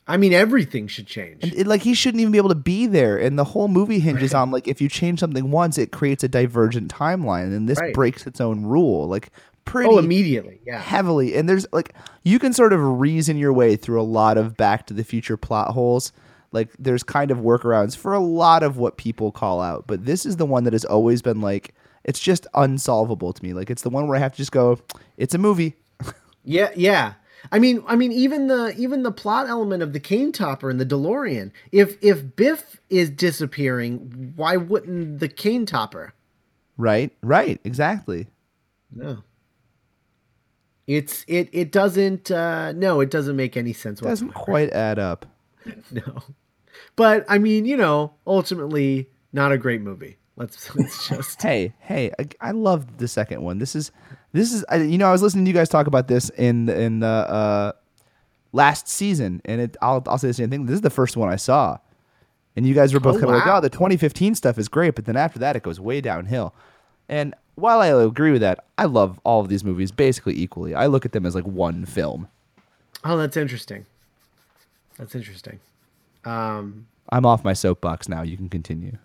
I 0.07 0.18
mean 0.18 0.34
everything 0.34 0.88
should 0.88 1.06
change. 1.06 1.44
And 1.44 1.54
it, 1.54 1.68
like 1.68 1.84
he 1.84 1.94
shouldn't 1.94 2.22
even 2.22 2.31
be 2.31 2.40
able 2.40 2.50
to 2.50 2.56
be 2.56 2.88
there. 2.88 3.16
And 3.16 3.38
the 3.38 3.44
whole 3.44 3.68
movie 3.68 4.00
hinges 4.00 4.34
on 4.34 4.50
like 4.50 4.68
if 4.68 4.81
you 4.81 4.90
change 4.90 5.19
something 5.19 5.52
once, 5.52 5.78
it 5.78 5.92
creates 5.92 6.24
a 6.24 6.28
divergent 6.28 6.92
timeline, 6.92 7.56
and 7.56 7.69
this 7.69 7.80
Right. 7.80 7.94
breaks 7.94 8.25
its 8.25 8.42
own 8.42 8.66
rule. 8.66 9.07
Like 9.07 9.30
pretty 9.63 9.90
oh, 9.92 10.00
immediately. 10.00 10.60
Yeah. 10.66 10.80
heavily. 10.80 11.36
And 11.36 11.48
there's 11.48 11.68
like 11.72 11.94
you 12.24 12.40
can 12.40 12.51
sort 12.51 12.74
of 12.74 12.81
reason 13.00 13.38
your 13.38 13.54
way 13.54 13.75
through 13.75 14.01
a 14.01 14.04
lot 14.04 14.40
of 14.40 14.58
Back 14.58 14.88
to 14.88 14.96
the 14.96 15.04
Future 15.04 15.38
plot 15.38 15.69
holes. 15.69 16.13
Like 16.51 16.69
there's 16.80 17.04
kind 17.04 17.30
of 17.30 17.38
workarounds 17.40 17.96
for 17.96 18.13
a 18.13 18.19
lot 18.19 18.63
of 18.63 18.78
what 18.78 18.98
people 18.98 19.31
call 19.31 19.62
out, 19.62 19.86
but 19.86 20.06
this 20.06 20.25
is 20.25 20.38
the 20.38 20.48
one 20.48 20.63
that 20.63 20.74
has 20.74 20.86
always 20.86 21.22
been 21.22 21.42
like 21.42 21.75
it's 22.06 22.19
just 22.19 22.48
unsolvable 22.54 23.34
to 23.34 23.44
me. 23.44 23.54
Like 23.54 23.69
it's 23.69 23.81
the 23.81 23.89
one 23.89 24.08
where 24.08 24.15
I 24.15 24.20
have 24.20 24.32
to 24.32 24.38
just 24.38 24.53
go, 24.53 24.80
it's 25.18 25.36
a 25.36 25.38
movie. 25.38 25.75
Yeah, 26.44 26.70
yeah. 26.75 27.13
I 27.51 27.60
mean, 27.60 27.84
I 27.88 27.96
mean, 27.96 28.12
even 28.12 28.48
the 28.48 28.74
even 28.77 29.03
the 29.03 29.12
plot 29.12 29.50
element 29.50 29.84
of 29.84 29.94
the 29.94 30.00
cane 30.00 30.32
topper 30.32 30.70
and 30.70 30.80
the 30.80 30.86
DeLorean. 30.86 31.51
If 31.72 31.98
if 32.01 32.36
Biff 32.36 32.80
is 32.89 33.10
disappearing, 33.10 34.34
why 34.36 34.56
wouldn't 34.56 35.20
the 35.20 35.27
cane 35.27 35.65
topper? 35.65 36.13
Right? 36.77 37.12
Right, 37.22 37.60
exactly. 37.63 38.27
No. 38.91 39.24
It's 40.88 41.25
it 41.27 41.50
it 41.51 41.72
doesn't 41.72 42.30
uh 42.30 42.72
no, 42.74 43.01
it 43.01 43.10
doesn't 43.10 43.36
make 43.36 43.58
any 43.58 43.74
sense 43.74 44.00
Doesn't 44.00 44.34
quite 44.34 44.72
add 44.72 45.00
up. 45.00 45.25
No. 45.91 46.22
But 46.96 47.25
I 47.27 47.39
mean, 47.39 47.65
you 47.65 47.75
know, 47.75 48.13
ultimately 48.27 49.10
not 49.34 49.51
a 49.51 49.58
great 49.58 49.82
movie. 49.82 50.18
Let's 50.38 50.75
let's 50.75 51.08
just 51.08 51.42
Hey, 51.42 51.74
hey, 51.80 52.12
I, 52.20 52.27
I 52.42 52.51
love 52.51 52.98
the 52.98 53.08
second 53.08 53.42
one. 53.42 53.60
This 53.60 53.75
is 53.75 53.92
this 54.34 54.54
is 54.54 54.65
I, 54.70 54.77
you 54.77 54.98
know 54.98 55.08
I 55.08 55.12
was 55.12 55.22
listening 55.22 55.46
to 55.46 55.50
you 55.50 55.56
guys 55.56 55.70
talk 55.70 55.88
about 55.88 56.08
this 56.08 56.30
in 56.32 56.68
in 56.70 57.00
the 57.00 57.08
uh, 57.08 57.72
last 58.51 58.88
season, 58.88 59.42
and 59.46 59.62
it 59.62 59.77
I'll 59.82 60.04
I'll 60.08 60.18
say 60.18 60.27
the 60.27 60.34
same 60.34 60.50
thing. 60.50 60.65
This 60.65 60.75
is 60.75 60.82
the 60.82 60.89
first 60.89 61.15
one 61.15 61.30
I 61.30 61.38
saw, 61.38 61.77
and 62.56 62.68
you 62.68 62.74
guys 62.74 62.94
were 62.94 63.00
both 63.00 63.15
Oh, 63.18 63.20
kind 63.20 63.32
of 63.32 63.38
like, 63.39 63.48
oh, 63.48 63.62
the 63.62 63.70
2015 63.70 64.36
stuff 64.36 64.58
is 64.58 64.68
great, 64.68 64.96
but 64.96 65.06
then 65.06 65.15
after 65.15 65.39
that 65.39 65.56
it 65.56 65.63
goes 65.63 65.80
way 65.80 66.01
downhill. 66.01 66.54
And 67.08 67.34
while 67.56 67.80
I 67.80 67.88
agree 67.88 68.32
with 68.32 68.42
that, 68.42 68.65
I 68.77 68.86
love 68.86 69.20
all 69.24 69.39
of 69.39 69.48
these 69.48 69.63
movies 69.63 69.92
basically 69.92 70.36
equally. 70.38 70.75
I 70.75 70.88
look 70.88 71.06
at 71.06 71.13
them 71.13 71.25
as 71.25 71.36
like 71.36 71.46
one 71.46 71.86
film. 71.86 72.27
Oh, 73.06 73.15
that's 73.15 73.38
interesting. 73.38 73.86
That's 74.98 75.15
interesting. 75.15 75.60
Um 76.25 76.88
I'm 77.10 77.25
off 77.25 77.44
my 77.44 77.54
soapbox 77.54 78.10
now. 78.10 78.24
You 78.24 78.36
can 78.36 78.50
continue. 78.50 78.98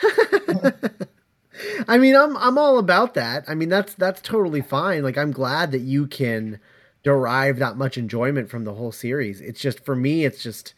I 1.88 1.98
mean, 1.98 2.14
I'm 2.14 2.36
I'm 2.36 2.56
all 2.58 2.78
about 2.78 3.14
that. 3.14 3.44
I 3.48 3.54
mean, 3.54 3.68
that's 3.68 3.94
that's 3.94 4.20
totally 4.20 4.60
fine. 4.60 5.02
Like, 5.02 5.18
I'm 5.18 5.32
glad 5.32 5.72
that 5.72 5.80
you 5.80 6.06
can 6.06 6.60
derive 7.02 7.58
that 7.58 7.76
much 7.76 7.96
enjoyment 7.98 8.48
from 8.50 8.64
the 8.64 8.74
whole 8.74 8.92
series. 8.92 9.40
It's 9.40 9.60
just 9.60 9.84
for 9.84 9.96
me, 9.96 10.24
it's 10.24 10.42
just 10.42 10.74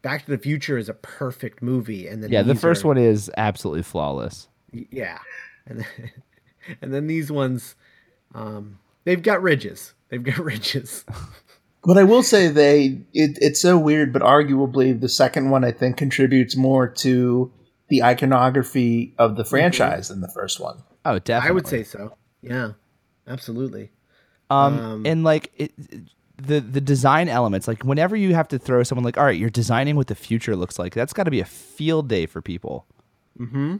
Back 0.00 0.24
to 0.24 0.30
the 0.30 0.38
Future 0.38 0.78
is 0.78 0.88
a 0.88 0.94
perfect 0.94 1.62
movie, 1.62 2.06
and 2.08 2.22
then 2.22 2.30
Yeah, 2.30 2.42
the 2.42 2.54
first 2.54 2.84
are- 2.84 2.88
one 2.88 2.98
is 2.98 3.30
absolutely 3.36 3.82
flawless. 3.82 4.48
yeah, 4.72 5.18
and 5.66 5.80
then, 5.80 6.10
and 6.80 6.94
then 6.94 7.06
these 7.06 7.30
ones, 7.30 7.74
um, 8.34 8.78
they've 9.04 9.22
got 9.22 9.42
ridges. 9.42 9.92
They've 10.08 10.22
got 10.22 10.38
ridges. 10.44 11.04
But 11.84 11.98
I 11.98 12.04
will 12.04 12.22
say 12.22 12.48
they 12.48 13.00
it, 13.12 13.38
it's 13.40 13.60
so 13.60 13.76
weird, 13.78 14.12
but 14.12 14.22
arguably 14.22 14.98
the 14.98 15.08
second 15.08 15.50
one 15.50 15.62
I 15.64 15.72
think 15.72 15.96
contributes 15.98 16.56
more 16.56 16.86
to 16.88 17.52
the 17.92 18.02
iconography 18.02 19.14
of 19.18 19.36
the 19.36 19.44
franchise 19.44 20.08
than 20.08 20.20
the 20.22 20.28
first 20.28 20.58
one. 20.58 20.82
Oh, 21.04 21.18
definitely. 21.18 21.48
I 21.48 21.52
would 21.52 21.66
say 21.66 21.82
so. 21.84 22.16
Yeah, 22.40 22.72
absolutely. 23.28 23.90
Um, 24.48 24.78
Um, 24.78 25.06
and 25.06 25.24
like 25.24 25.52
it, 25.56 25.72
the 26.38 26.60
the 26.60 26.80
design 26.80 27.28
elements, 27.28 27.68
like 27.68 27.84
whenever 27.84 28.16
you 28.16 28.34
have 28.34 28.48
to 28.48 28.58
throw 28.58 28.82
someone 28.82 29.04
like, 29.04 29.18
all 29.18 29.24
right, 29.24 29.38
you're 29.38 29.50
designing 29.50 29.94
what 29.96 30.06
the 30.06 30.14
future 30.14 30.56
looks 30.56 30.78
like. 30.78 30.94
That's 30.94 31.12
got 31.12 31.24
to 31.24 31.30
be 31.30 31.40
a 31.40 31.44
field 31.44 32.08
day 32.08 32.24
for 32.26 32.40
people. 32.40 32.86
Mm-hmm. 33.38 33.76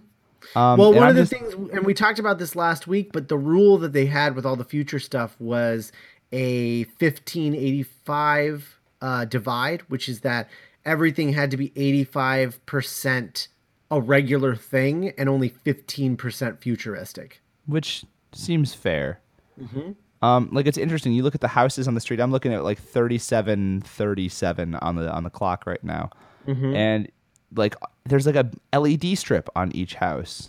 Um, 0.56 0.78
well, 0.78 0.92
one 0.92 1.04
I'm 1.04 1.08
of 1.10 1.14
the 1.16 1.22
just- 1.22 1.32
things, 1.32 1.54
and 1.72 1.86
we 1.86 1.94
talked 1.94 2.18
about 2.18 2.38
this 2.38 2.54
last 2.54 2.86
week, 2.86 3.12
but 3.12 3.28
the 3.28 3.38
rule 3.38 3.78
that 3.78 3.92
they 3.94 4.06
had 4.06 4.34
with 4.36 4.44
all 4.44 4.56
the 4.56 4.64
future 4.64 4.98
stuff 4.98 5.36
was 5.40 5.90
a 6.32 6.84
1585 6.98 8.78
uh, 9.00 9.24
divide, 9.24 9.82
which 9.88 10.08
is 10.08 10.20
that 10.20 10.48
everything 10.84 11.32
had 11.32 11.50
to 11.52 11.56
be 11.56 11.70
85% 11.70 13.48
a 13.92 14.00
regular 14.00 14.56
thing 14.56 15.10
and 15.16 15.28
only 15.28 15.50
15% 15.50 16.58
futuristic. 16.58 17.40
which 17.66 18.04
seems 18.32 18.74
fair. 18.74 19.20
Mm-hmm. 19.60 19.92
Um, 20.24 20.48
like 20.50 20.66
it's 20.66 20.78
interesting. 20.78 21.12
You 21.12 21.22
look 21.22 21.34
at 21.36 21.40
the 21.40 21.48
houses 21.48 21.86
on 21.86 21.94
the 21.94 22.00
street. 22.00 22.18
I'm 22.20 22.32
looking 22.32 22.52
at 22.52 22.64
like 22.64 22.78
37, 22.80 23.82
37 23.82 24.74
on 24.76 24.96
the 24.96 25.10
on 25.12 25.22
the 25.24 25.30
clock 25.30 25.66
right 25.66 25.82
now, 25.84 26.10
Mm-hmm. 26.48 26.74
and 26.74 27.08
like 27.54 27.76
there's 28.04 28.26
like 28.26 28.36
a 28.36 28.50
LED 28.78 29.16
strip 29.18 29.48
on 29.54 29.70
each 29.76 29.94
house. 29.96 30.48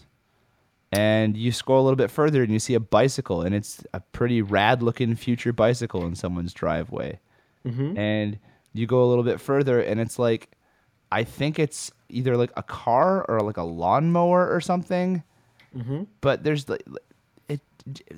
And 0.91 1.35
you 1.35 1.51
scroll 1.51 1.81
a 1.81 1.85
little 1.85 1.95
bit 1.97 2.11
further 2.11 2.43
and 2.43 2.51
you 2.53 2.59
see 2.59 2.75
a 2.75 2.79
bicycle, 2.79 3.41
and 3.41 3.55
it's 3.55 3.83
a 3.93 3.99
pretty 3.99 4.41
rad 4.43 4.83
looking 4.83 5.15
future 5.15 5.51
bicycle 5.51 6.05
in 6.05 6.13
someone's 6.15 6.53
driveway. 6.53 7.19
Mm-hmm. 7.65 7.97
And 7.97 8.39
you 8.73 8.85
go 8.85 9.03
a 9.03 9.07
little 9.07 9.23
bit 9.23 9.41
further, 9.41 9.81
and 9.81 9.99
it's 9.99 10.19
like, 10.19 10.51
I 11.11 11.23
think 11.23 11.57
it's 11.57 11.91
either 12.13 12.37
like 12.37 12.51
a 12.55 12.63
car 12.63 13.25
or 13.27 13.39
like 13.41 13.57
a 13.57 13.63
lawnmower 13.63 14.49
or 14.53 14.61
something 14.61 15.23
Mm-hmm. 15.75 16.03
but 16.21 16.43
there's 16.43 16.65
the 16.65 16.79
it 17.49 17.59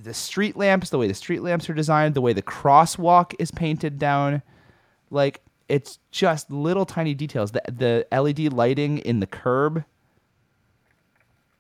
the 0.03 0.13
street 0.13 0.57
lamps, 0.57 0.89
the 0.89 0.97
way 0.97 1.07
the 1.07 1.13
street 1.13 1.41
lamps 1.41 1.69
are 1.69 1.73
designed, 1.73 2.13
the 2.13 2.21
way 2.21 2.33
the 2.33 2.41
crosswalk 2.41 3.33
is 3.39 3.49
painted 3.49 3.97
down, 3.97 4.41
like 5.09 5.41
it's 5.69 5.97
just 6.11 6.51
little 6.51 6.85
tiny 6.85 7.13
details. 7.13 7.51
The 7.53 7.61
the 7.67 8.05
LED 8.11 8.51
lighting 8.53 8.97
in 8.99 9.21
the 9.21 9.25
curb. 9.25 9.83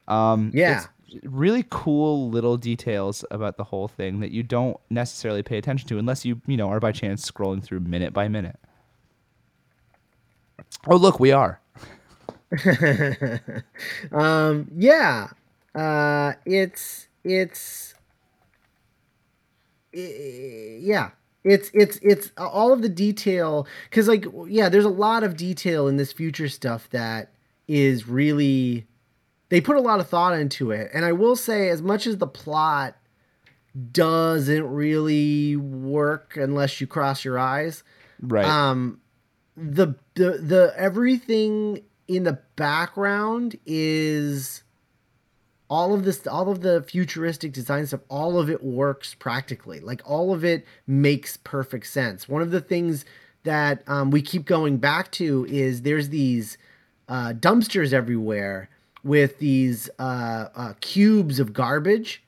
Um, 0.07 0.51
Yeah. 0.53 0.77
it's 1.11 1.25
really 1.25 1.65
cool 1.69 2.29
little 2.29 2.57
details 2.57 3.23
about 3.31 3.55
the 3.57 3.63
whole 3.63 3.87
thing 3.87 4.19
that 4.19 4.31
you 4.31 4.43
don't 4.43 4.77
necessarily 4.89 5.41
pay 5.43 5.57
attention 5.57 5.87
to 5.87 5.97
unless 5.97 6.25
you 6.25 6.41
you 6.45 6.57
know 6.57 6.67
are 6.67 6.79
by 6.81 6.91
chance 6.91 7.29
scrolling 7.29 7.63
through 7.63 7.79
minute 7.79 8.11
by 8.13 8.27
minute. 8.27 8.57
Oh 10.87 10.97
look, 10.97 11.19
we 11.19 11.31
are. 11.31 11.59
um, 14.11 14.69
yeah, 14.75 15.27
uh, 15.73 16.33
it's 16.45 17.07
it's 17.23 17.95
i- 19.93 20.77
yeah, 20.81 21.11
it's 21.43 21.69
it's 21.73 21.97
it's 22.01 22.31
all 22.37 22.73
of 22.73 22.81
the 22.81 22.89
detail 22.89 23.67
because 23.89 24.07
like 24.07 24.25
yeah, 24.47 24.69
there's 24.69 24.85
a 24.85 24.89
lot 24.89 25.23
of 25.23 25.35
detail 25.37 25.87
in 25.87 25.97
this 25.97 26.11
future 26.11 26.49
stuff 26.49 26.89
that 26.91 27.31
is 27.67 28.07
really 28.07 28.85
they 29.49 29.61
put 29.61 29.77
a 29.77 29.81
lot 29.81 29.99
of 29.99 30.07
thought 30.07 30.33
into 30.33 30.71
it, 30.71 30.89
and 30.93 31.05
I 31.05 31.11
will 31.11 31.35
say 31.35 31.69
as 31.69 31.81
much 31.81 32.07
as 32.07 32.17
the 32.17 32.27
plot 32.27 32.95
doesn't 33.91 34.65
really 34.71 35.55
work 35.57 36.37
unless 36.37 36.79
you 36.79 36.87
cross 36.87 37.25
your 37.25 37.37
eyes 37.37 37.83
Right. 38.21 38.45
um 38.45 39.01
the 39.57 39.95
the 40.15 40.31
the 40.41 40.73
everything 40.77 41.81
in 42.07 42.23
the 42.23 42.39
background 42.55 43.57
is 43.65 44.63
all 45.69 45.93
of 45.93 46.05
this 46.05 46.27
all 46.27 46.49
of 46.49 46.61
the 46.61 46.83
futuristic 46.83 47.51
design 47.51 47.87
stuff 47.87 48.01
all 48.09 48.39
of 48.39 48.49
it 48.49 48.63
works 48.63 49.15
practically. 49.15 49.79
Like 49.79 50.01
all 50.05 50.33
of 50.33 50.43
it 50.43 50.65
makes 50.85 51.37
perfect 51.37 51.87
sense. 51.87 52.29
One 52.29 52.41
of 52.41 52.51
the 52.51 52.61
things 52.61 53.05
that 53.43 53.83
um, 53.87 54.11
we 54.11 54.21
keep 54.21 54.45
going 54.45 54.77
back 54.77 55.11
to 55.11 55.45
is 55.49 55.81
there's 55.81 56.09
these 56.09 56.57
uh, 57.07 57.33
dumpsters 57.33 57.93
everywhere 57.93 58.69
with 59.03 59.37
these 59.39 59.89
uh, 59.99 60.47
uh, 60.55 60.73
cubes 60.81 61.39
of 61.39 61.53
garbage 61.53 62.23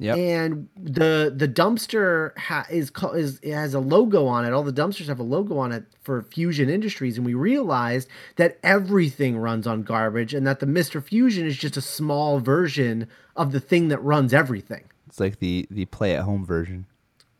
yep. 0.00 0.16
and 0.16 0.68
the 0.74 1.32
the 1.36 1.46
dumpster 1.46 2.36
ha- 2.36 2.66
is 2.68 2.90
is 3.14 3.38
it 3.42 3.52
has 3.52 3.74
a 3.74 3.80
logo 3.80 4.26
on 4.26 4.44
it. 4.44 4.52
All 4.52 4.64
the 4.64 4.72
dumpsters 4.72 5.06
have 5.06 5.20
a 5.20 5.22
logo 5.22 5.58
on 5.58 5.70
it 5.70 5.84
for 6.02 6.22
Fusion 6.22 6.68
Industries, 6.68 7.16
and 7.16 7.24
we 7.24 7.34
realized 7.34 8.08
that 8.36 8.58
everything 8.64 9.36
runs 9.36 9.66
on 9.66 9.84
garbage, 9.84 10.34
and 10.34 10.46
that 10.46 10.58
the 10.58 10.66
Mister 10.66 11.00
Fusion 11.00 11.46
is 11.46 11.56
just 11.56 11.76
a 11.76 11.82
small 11.82 12.40
version 12.40 13.06
of 13.36 13.52
the 13.52 13.60
thing 13.60 13.88
that 13.88 14.02
runs 14.02 14.34
everything. 14.34 14.84
it's 15.06 15.20
like 15.20 15.38
the 15.38 15.66
the 15.70 15.84
play 15.86 16.16
at 16.16 16.24
home 16.24 16.44
version. 16.44 16.86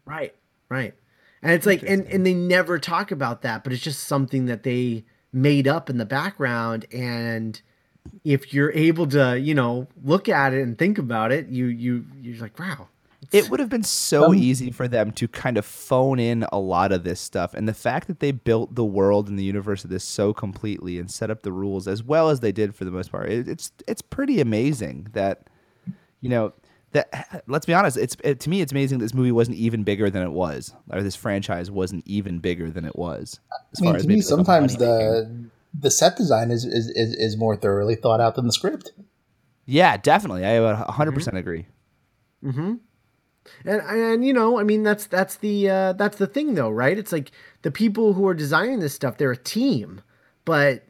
Right, 0.05 0.35
right. 0.69 0.95
And 1.43 1.53
it's 1.53 1.67
like, 1.67 1.83
and 1.83 2.05
and 2.07 2.27
they 2.27 2.35
never 2.35 2.79
talk 2.79 3.11
about 3.11 3.43
that, 3.43 3.65
but 3.65 3.73
it's 3.73 3.83
just 3.83 4.05
something 4.05 4.47
that 4.47 4.63
they 4.63 5.05
made 5.33 5.67
up 5.67 5.89
in 5.89 5.97
the 5.97 6.05
background, 6.05 6.85
and 6.93 7.61
if 8.25 8.53
you're 8.55 8.73
able 8.73 9.07
to, 9.09 9.39
you 9.39 9.55
know, 9.55 9.87
look 10.05 10.29
at 10.29 10.53
it 10.53 10.63
and 10.63 10.79
think 10.79 10.99
about 10.99 11.33
it, 11.33 11.49
you 11.49 11.67
you 11.67 12.05
you're 12.21 12.41
like, 12.41 12.59
wow. 12.59 12.89
It 13.33 13.49
would 13.51 13.61
have 13.61 13.69
been 13.69 13.85
so 13.85 14.29
Um, 14.29 14.35
easy 14.35 14.71
for 14.71 14.89
them 14.89 15.13
to 15.13 15.29
kind 15.29 15.57
of 15.59 15.65
phone 15.65 16.19
in 16.19 16.45
a 16.51 16.59
lot 16.59 16.91
of 16.91 17.05
this 17.05 17.21
stuff. 17.21 17.55
And 17.55 17.69
the 17.69 17.75
fact 17.75 18.09
that 18.09 18.19
they 18.19 18.33
built 18.33 18.75
the 18.75 18.85
world 18.85 19.29
and 19.29 19.39
the 19.39 19.45
universe 19.45 19.85
of 19.85 19.91
this 19.91 20.03
so 20.03 20.33
completely 20.33 20.99
and 20.99 21.11
set 21.11 21.31
up 21.31 21.43
the 21.43 21.53
rules 21.53 21.87
as 21.87 22.03
well 22.03 22.31
as 22.31 22.41
they 22.41 22.51
did 22.51 22.75
for 22.75 22.85
the 22.85 22.91
most 22.91 23.13
part, 23.13 23.31
it, 23.31 23.47
it's 23.47 23.73
it's 23.87 24.03
pretty 24.03 24.41
amazing 24.41 25.09
that 25.13 25.47
you 26.21 26.29
know 26.31 26.53
that 26.93 27.43
let's 27.47 27.67
be 27.67 27.75
honest, 27.75 27.97
it's 27.99 28.17
it, 28.25 28.41
to 28.41 28.51
me 28.51 28.63
it's 28.63 28.73
amazing 28.73 28.99
this 28.99 29.15
movie 29.15 29.33
wasn't 29.33 29.59
even 29.59 29.85
bigger 29.85 30.11
than 30.11 30.23
it 30.23 30.33
was, 30.33 30.75
or 30.91 31.03
this 31.03 31.15
franchise 31.15 31.71
wasn't 31.71 32.03
even 32.07 32.39
bigger 32.39 32.71
than 32.71 32.85
it 32.85 32.97
was. 32.97 33.39
As 33.73 33.81
I 33.81 33.85
mean, 33.85 33.97
as 33.97 34.03
to 34.03 34.09
me, 34.09 34.15
maybe, 34.15 34.21
like, 34.23 34.25
a 34.25 34.29
sometimes 34.29 34.79
money-making. 34.81 35.45
the 35.45 35.51
the 35.73 35.91
set 35.91 36.17
design 36.17 36.51
is, 36.51 36.65
is, 36.65 36.89
is, 36.91 37.15
is 37.15 37.37
more 37.37 37.57
thoroughly 37.57 37.95
thought 37.95 38.21
out 38.21 38.35
than 38.35 38.47
the 38.47 38.53
script. 38.53 38.93
yeah, 39.67 39.97
definitely, 39.97 40.45
I 40.45 40.61
100 40.61 40.87
Mm-hmm. 41.11 41.15
percent 41.15 41.37
agree. 41.37 41.67
And 43.65 43.81
and 43.83 44.25
you 44.25 44.33
know, 44.33 44.59
I 44.59 44.65
mean 44.65 44.83
that's 44.83 45.07
that's 45.07 45.37
the 45.37 45.69
uh 45.71 45.93
that's 45.95 46.19
the 46.19 46.27
thing 46.27 46.55
though, 46.55 46.71
right? 46.71 46.97
It's 46.99 47.13
like 47.13 47.31
the 47.63 47.71
people 47.71 48.13
who 48.13 48.27
are 48.29 48.35
designing 48.35 48.81
this 48.81 48.95
stuff, 48.95 49.17
they're 49.17 49.31
a 49.33 49.37
team, 49.37 50.03
but 50.45 50.85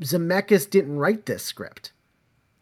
Zemeckis 0.00 0.68
didn't 0.68 0.96
write 0.98 1.26
this 1.26 1.42
script. 1.42 1.92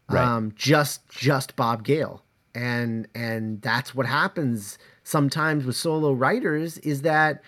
Right. 0.09 0.23
Um 0.25 0.53
just 0.55 1.07
just 1.09 1.55
Bob 1.55 1.83
Gale. 1.83 2.23
And 2.55 3.07
and 3.13 3.61
that's 3.61 3.93
what 3.93 4.05
happens 4.05 4.77
sometimes 5.03 5.65
with 5.65 5.75
solo 5.75 6.11
writers 6.13 6.77
is 6.79 7.01
that 7.03 7.41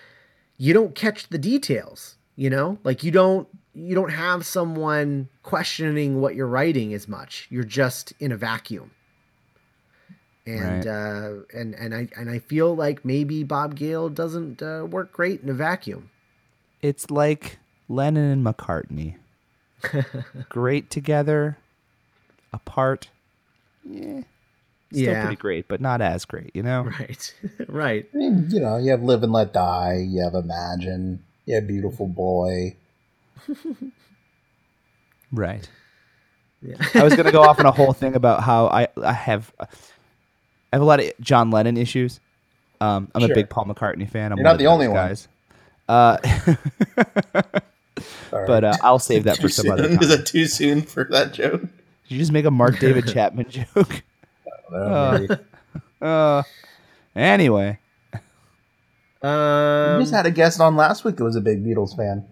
you 0.58 0.72
don't 0.72 0.94
catch 0.94 1.28
the 1.28 1.38
details, 1.38 2.16
you 2.36 2.50
know? 2.50 2.78
Like 2.84 3.02
you 3.04 3.10
don't 3.10 3.48
you 3.74 3.94
don't 3.94 4.10
have 4.12 4.44
someone 4.44 5.28
questioning 5.42 6.20
what 6.20 6.34
you're 6.34 6.46
writing 6.46 6.92
as 6.94 7.08
much. 7.08 7.46
You're 7.50 7.64
just 7.64 8.12
in 8.20 8.30
a 8.32 8.36
vacuum 8.36 8.90
and 10.46 10.84
Right. 10.84 10.86
uh, 10.86 11.30
and 11.54 11.74
and 11.74 11.94
I 11.94 12.08
and 12.16 12.28
I 12.30 12.38
feel 12.40 12.74
like 12.74 13.04
maybe 13.04 13.44
Bob 13.44 13.74
Gale 13.76 14.08
doesn't 14.08 14.62
uh, 14.62 14.86
work 14.90 15.12
great 15.12 15.42
in 15.42 15.48
a 15.48 15.54
vacuum. 15.54 16.10
It's 16.80 17.10
like 17.10 17.58
Lennon 17.88 18.30
and 18.30 18.44
McCartney. 18.44 19.16
great 20.48 20.90
together, 20.90 21.58
apart. 22.52 23.08
Yeah. 23.84 24.22
Still 24.92 25.12
Yeah. 25.14 25.20
pretty 25.22 25.36
great, 25.36 25.68
but 25.68 25.80
not 25.80 26.00
as 26.00 26.24
great, 26.24 26.50
you 26.54 26.62
know? 26.62 26.82
Right, 26.82 27.34
right. 27.68 28.06
I 28.12 28.16
mean, 28.16 28.46
you 28.50 28.60
know, 28.60 28.76
you 28.76 28.90
have 28.90 29.02
Live 29.02 29.22
and 29.22 29.32
Let 29.32 29.52
Die, 29.52 30.04
you 30.08 30.22
have 30.22 30.34
Imagine, 30.34 31.24
you 31.46 31.54
have 31.56 31.66
Beautiful 31.66 32.06
Boy. 32.06 32.76
Right. 35.32 35.68
Yeah. 36.60 36.76
I 36.94 37.02
was 37.02 37.14
gonna 37.16 37.32
go 37.32 37.42
off 37.42 37.58
on 37.58 37.66
a 37.66 37.70
whole 37.72 37.92
thing 37.94 38.14
about 38.14 38.42
how 38.42 38.66
I, 38.66 38.88
I 39.02 39.12
have 39.12 39.52
I 39.58 39.66
have 40.72 40.82
a 40.82 40.84
lot 40.84 41.00
of 41.00 41.10
John 41.20 41.50
Lennon 41.50 41.76
issues. 41.76 42.20
Um, 42.80 43.10
I'm 43.14 43.22
a 43.22 43.28
big 43.28 43.48
Paul 43.48 43.64
McCartney 43.66 44.08
fan. 44.08 44.32
I'm 44.32 44.38
You're 44.38 44.44
one 44.44 44.44
not 44.44 44.52
of 44.54 44.58
the 44.58 44.66
only 44.66 44.86
those 44.86 44.94
one. 44.94 45.08
guys. 45.08 45.28
Uh, 45.88 46.16
Sorry. 48.30 48.46
but 48.46 48.64
uh, 48.64 48.76
I'll 48.82 48.98
save 48.98 49.24
that 49.24 49.38
for 49.38 49.48
some 49.48 49.70
other 49.70 49.88
time. 49.88 50.02
Is 50.02 50.10
it 50.10 50.26
too 50.26 50.46
soon 50.46 50.82
for 50.82 51.04
that 51.10 51.32
joke? 51.32 51.60
Did 51.62 51.70
you 52.08 52.18
just 52.18 52.32
make 52.32 52.44
a 52.44 52.50
Mark 52.50 52.78
David 52.78 53.06
Chapman 53.12 53.50
joke? 53.50 54.02
Uh, 54.72 56.42
maybe. 57.14 57.78
Uh, 59.22 59.26
anyway, 59.28 59.88
we 59.88 59.94
Um, 59.96 60.02
just 60.02 60.14
had 60.14 60.26
a 60.26 60.30
guest 60.30 60.60
on 60.60 60.76
last 60.76 61.04
week 61.04 61.16
that 61.16 61.24
was 61.24 61.36
a 61.36 61.40
big 61.40 61.64
Beatles 61.64 61.96
fan. 61.96 62.24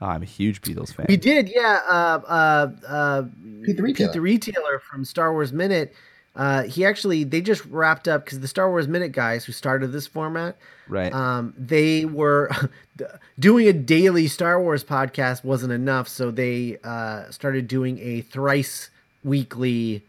oh, 0.00 0.06
I'm 0.06 0.22
a 0.22 0.26
huge 0.26 0.62
Beatles 0.62 0.94
fan. 0.94 1.06
we 1.08 1.16
did, 1.16 1.48
yeah. 1.48 1.80
Uh, 1.88 2.20
uh, 2.26 2.70
uh, 2.88 3.22
Pete 3.64 3.76
the 3.76 3.82
Retailer. 3.82 4.08
Pete 4.08 4.12
the 4.14 4.20
Retailer 4.20 4.78
from 4.80 5.04
Star 5.04 5.32
Wars 5.32 5.52
Minute. 5.52 5.94
Uh, 6.34 6.62
he 6.62 6.84
actually 6.86 7.24
they 7.24 7.42
just 7.42 7.62
wrapped 7.66 8.08
up 8.08 8.24
because 8.24 8.40
the 8.40 8.48
Star 8.48 8.70
Wars 8.70 8.88
Minute 8.88 9.12
guys 9.12 9.44
who 9.44 9.52
started 9.52 9.88
this 9.92 10.06
format, 10.06 10.56
Right. 10.88 11.12
um, 11.12 11.52
they 11.58 12.06
were 12.06 12.50
doing 13.38 13.68
a 13.68 13.72
daily 13.74 14.26
Star 14.28 14.58
Wars 14.60 14.82
podcast 14.82 15.44
wasn't 15.44 15.72
enough, 15.74 16.08
so 16.08 16.30
they 16.30 16.78
uh, 16.82 17.30
started 17.30 17.68
doing 17.68 17.98
a 17.98 18.22
thrice 18.22 18.88
weekly 19.22 20.02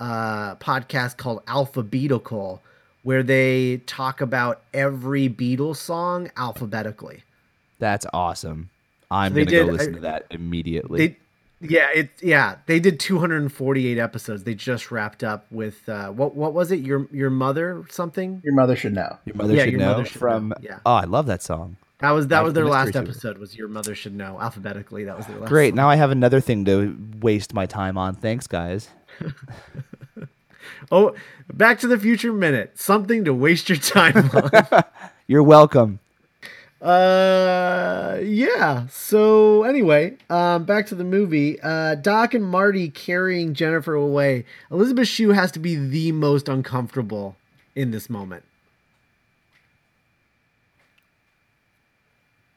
uh, 0.00 0.56
podcast 0.56 1.16
called 1.16 1.42
Alphabetical, 1.48 2.60
where 3.04 3.22
they 3.22 3.76
talk 3.86 4.20
about 4.20 4.62
every 4.74 5.28
Beatles 5.28 5.76
song 5.76 6.30
alphabetically. 6.36 7.22
That's 7.78 8.06
awesome. 8.12 8.70
I'm 9.10 9.32
they 9.34 9.44
gonna 9.44 9.66
go 9.66 9.72
listen 9.72 9.92
I- 9.94 9.96
to 9.96 10.00
that 10.00 10.26
immediately. 10.30 11.06
They 11.08 11.16
Yeah, 11.60 11.88
it 11.94 12.10
yeah, 12.20 12.56
they 12.66 12.80
did 12.80 12.98
248 12.98 13.96
episodes. 13.98 14.42
They 14.44 14.54
just 14.54 14.90
wrapped 14.90 15.22
up 15.22 15.46
with 15.50 15.88
uh 15.88 16.08
what 16.10 16.34
what 16.34 16.52
was 16.52 16.72
it? 16.72 16.80
Your 16.80 17.06
your 17.12 17.30
mother 17.30 17.84
something? 17.90 18.40
Your 18.44 18.54
mother 18.54 18.74
should 18.76 18.94
know. 18.94 19.18
Your 19.24 19.36
mother 19.36 19.54
Yeah, 19.54 19.64
should 19.64 19.72
Your 19.72 19.80
know 19.80 19.92
Mother 19.92 20.04
Should 20.06 20.18
from. 20.18 20.48
Know, 20.48 20.56
yeah. 20.60 20.78
Oh, 20.84 20.94
I 20.94 21.04
love 21.04 21.26
that 21.26 21.42
song. 21.42 21.76
That 22.00 22.10
was 22.10 22.26
that 22.26 22.36
That's 22.36 22.44
was 22.46 22.54
their 22.54 22.66
last 22.66 22.86
mystery 22.86 23.02
episode 23.02 23.38
was 23.38 23.56
Your 23.56 23.68
Mother 23.68 23.94
Should 23.94 24.14
Know 24.14 24.38
alphabetically. 24.40 25.04
That 25.04 25.16
was 25.16 25.26
their 25.26 25.38
last 25.38 25.48
Great. 25.48 25.70
song. 25.70 25.76
Now 25.76 25.88
I 25.88 25.96
have 25.96 26.10
another 26.10 26.40
thing 26.40 26.64
to 26.66 26.96
waste 27.20 27.54
my 27.54 27.66
time 27.66 27.96
on. 27.96 28.14
Thanks, 28.14 28.46
guys. 28.46 28.88
Oh, 30.90 31.14
Back 31.52 31.78
to 31.80 31.86
the 31.86 31.98
Future 31.98 32.32
minute. 32.32 32.78
Something 32.78 33.24
to 33.24 33.34
waste 33.34 33.68
your 33.68 33.78
time 33.78 34.30
on. 34.30 34.82
You're 35.26 35.42
welcome. 35.42 36.00
Uh, 36.80 38.18
yeah. 38.22 38.86
So 38.88 39.62
anyway, 39.62 40.18
um, 40.28 40.64
back 40.64 40.86
to 40.88 40.94
the 40.94 41.04
movie. 41.04 41.58
Uh, 41.62 41.94
Doc 41.94 42.34
and 42.34 42.44
Marty 42.44 42.90
carrying 42.90 43.54
Jennifer 43.54 43.94
away. 43.94 44.44
Elizabeth 44.70 45.08
Shue 45.08 45.30
has 45.30 45.50
to 45.52 45.58
be 45.58 45.76
the 45.76 46.12
most 46.12 46.46
uncomfortable 46.46 47.36
in 47.74 47.90
this 47.90 48.10
moment. 48.10 48.44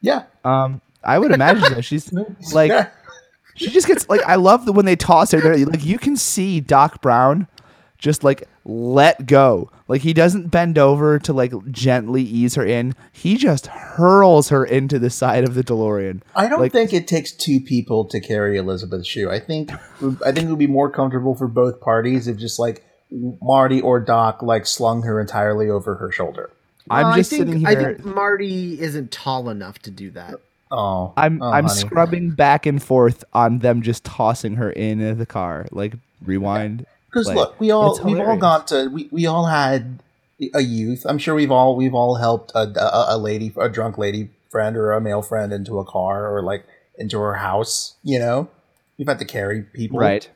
Yeah. 0.01 0.23
Um, 0.43 0.81
I 1.03 1.19
would 1.19 1.31
imagine 1.31 1.73
that 1.73 1.83
she's 1.83 2.11
like, 2.53 2.91
she 3.55 3.69
just 3.69 3.87
gets 3.87 4.07
like. 4.09 4.21
I 4.23 4.35
love 4.35 4.65
the 4.65 4.73
when 4.73 4.85
they 4.85 4.95
toss 4.95 5.31
her 5.31 5.39
there. 5.39 5.57
Like 5.65 5.85
you 5.85 5.97
can 5.97 6.17
see 6.17 6.59
Doc 6.59 7.01
Brown 7.01 7.47
just 7.97 8.23
like 8.23 8.47
let 8.65 9.25
go. 9.25 9.69
Like 9.87 10.01
he 10.01 10.13
doesn't 10.13 10.49
bend 10.49 10.77
over 10.77 11.17
to 11.19 11.33
like 11.33 11.53
gently 11.71 12.21
ease 12.21 12.55
her 12.55 12.65
in. 12.65 12.93
He 13.11 13.37
just 13.37 13.67
hurls 13.67 14.49
her 14.49 14.65
into 14.65 14.99
the 14.99 15.09
side 15.09 15.43
of 15.43 15.53
the 15.55 15.63
DeLorean. 15.63 16.21
I 16.35 16.47
don't 16.47 16.59
Like- 16.59 16.71
think 16.71 16.93
it 16.93 17.07
takes 17.07 17.31
two 17.31 17.59
people 17.59 18.05
to 18.05 18.19
carry 18.19 18.57
Elizabeth 18.57 19.05
Shue. 19.05 19.29
I 19.29 19.39
think 19.39 19.71
I 20.25 20.31
think 20.31 20.45
it 20.45 20.49
would 20.49 20.59
be 20.59 20.67
more 20.67 20.89
comfortable 20.89 21.35
for 21.35 21.47
both 21.47 21.79
parties 21.81 22.27
if 22.27 22.37
just 22.37 22.59
like 22.59 22.83
Marty 23.41 23.79
or 23.81 23.99
Doc 23.99 24.41
like 24.41 24.65
slung 24.65 25.03
her 25.03 25.19
entirely 25.21 25.69
over 25.69 25.95
her 25.95 26.11
shoulder. 26.11 26.49
I'm 26.89 27.15
just 27.17 27.33
I 27.33 27.37
think, 27.37 27.47
sitting 27.49 27.65
I 27.67 27.69
here. 27.71 27.93
think 27.95 28.05
Marty 28.05 28.79
isn't 28.79 29.11
tall 29.11 29.49
enough 29.49 29.79
to 29.79 29.91
do 29.91 30.11
that. 30.11 30.35
Oh, 30.69 31.13
I'm 31.15 31.41
oh, 31.41 31.49
I'm 31.49 31.65
honey. 31.65 31.79
scrubbing 31.79 32.29
back 32.31 32.65
and 32.65 32.83
forth 32.83 33.23
on 33.33 33.59
them 33.59 33.81
just 33.81 34.03
tossing 34.03 34.55
her 34.55 34.69
in 34.71 35.17
the 35.17 35.25
car. 35.25 35.67
Like 35.71 35.93
rewind. 36.25 36.85
Because 37.17 37.33
look, 37.35 37.59
we 37.59 37.71
all 37.71 37.99
we've 38.03 38.19
all 38.19 38.37
gone 38.37 38.65
to 38.67 38.89
we, 38.89 39.09
we 39.11 39.25
all 39.25 39.47
had 39.47 40.03
a 40.53 40.61
youth. 40.61 41.05
I'm 41.07 41.17
sure 41.17 41.33
we've 41.33 41.51
all 41.51 41.75
we've 41.75 41.95
all 41.95 42.15
helped 42.15 42.51
a, 42.53 42.59
a, 42.79 43.15
a 43.15 43.17
lady 43.17 43.51
a 43.57 43.69
drunk 43.69 43.97
lady 43.97 44.29
friend 44.49 44.77
or 44.77 44.91
a 44.91 45.01
male 45.01 45.21
friend 45.23 45.51
into 45.51 45.79
a 45.79 45.85
car 45.85 46.31
or 46.31 46.43
like 46.43 46.65
into 46.97 47.17
her 47.19 47.35
house. 47.35 47.95
You 48.03 48.19
know, 48.19 48.49
you've 48.97 49.07
had 49.07 49.19
to 49.19 49.25
carry 49.25 49.63
people. 49.63 49.99
Right. 49.99 50.29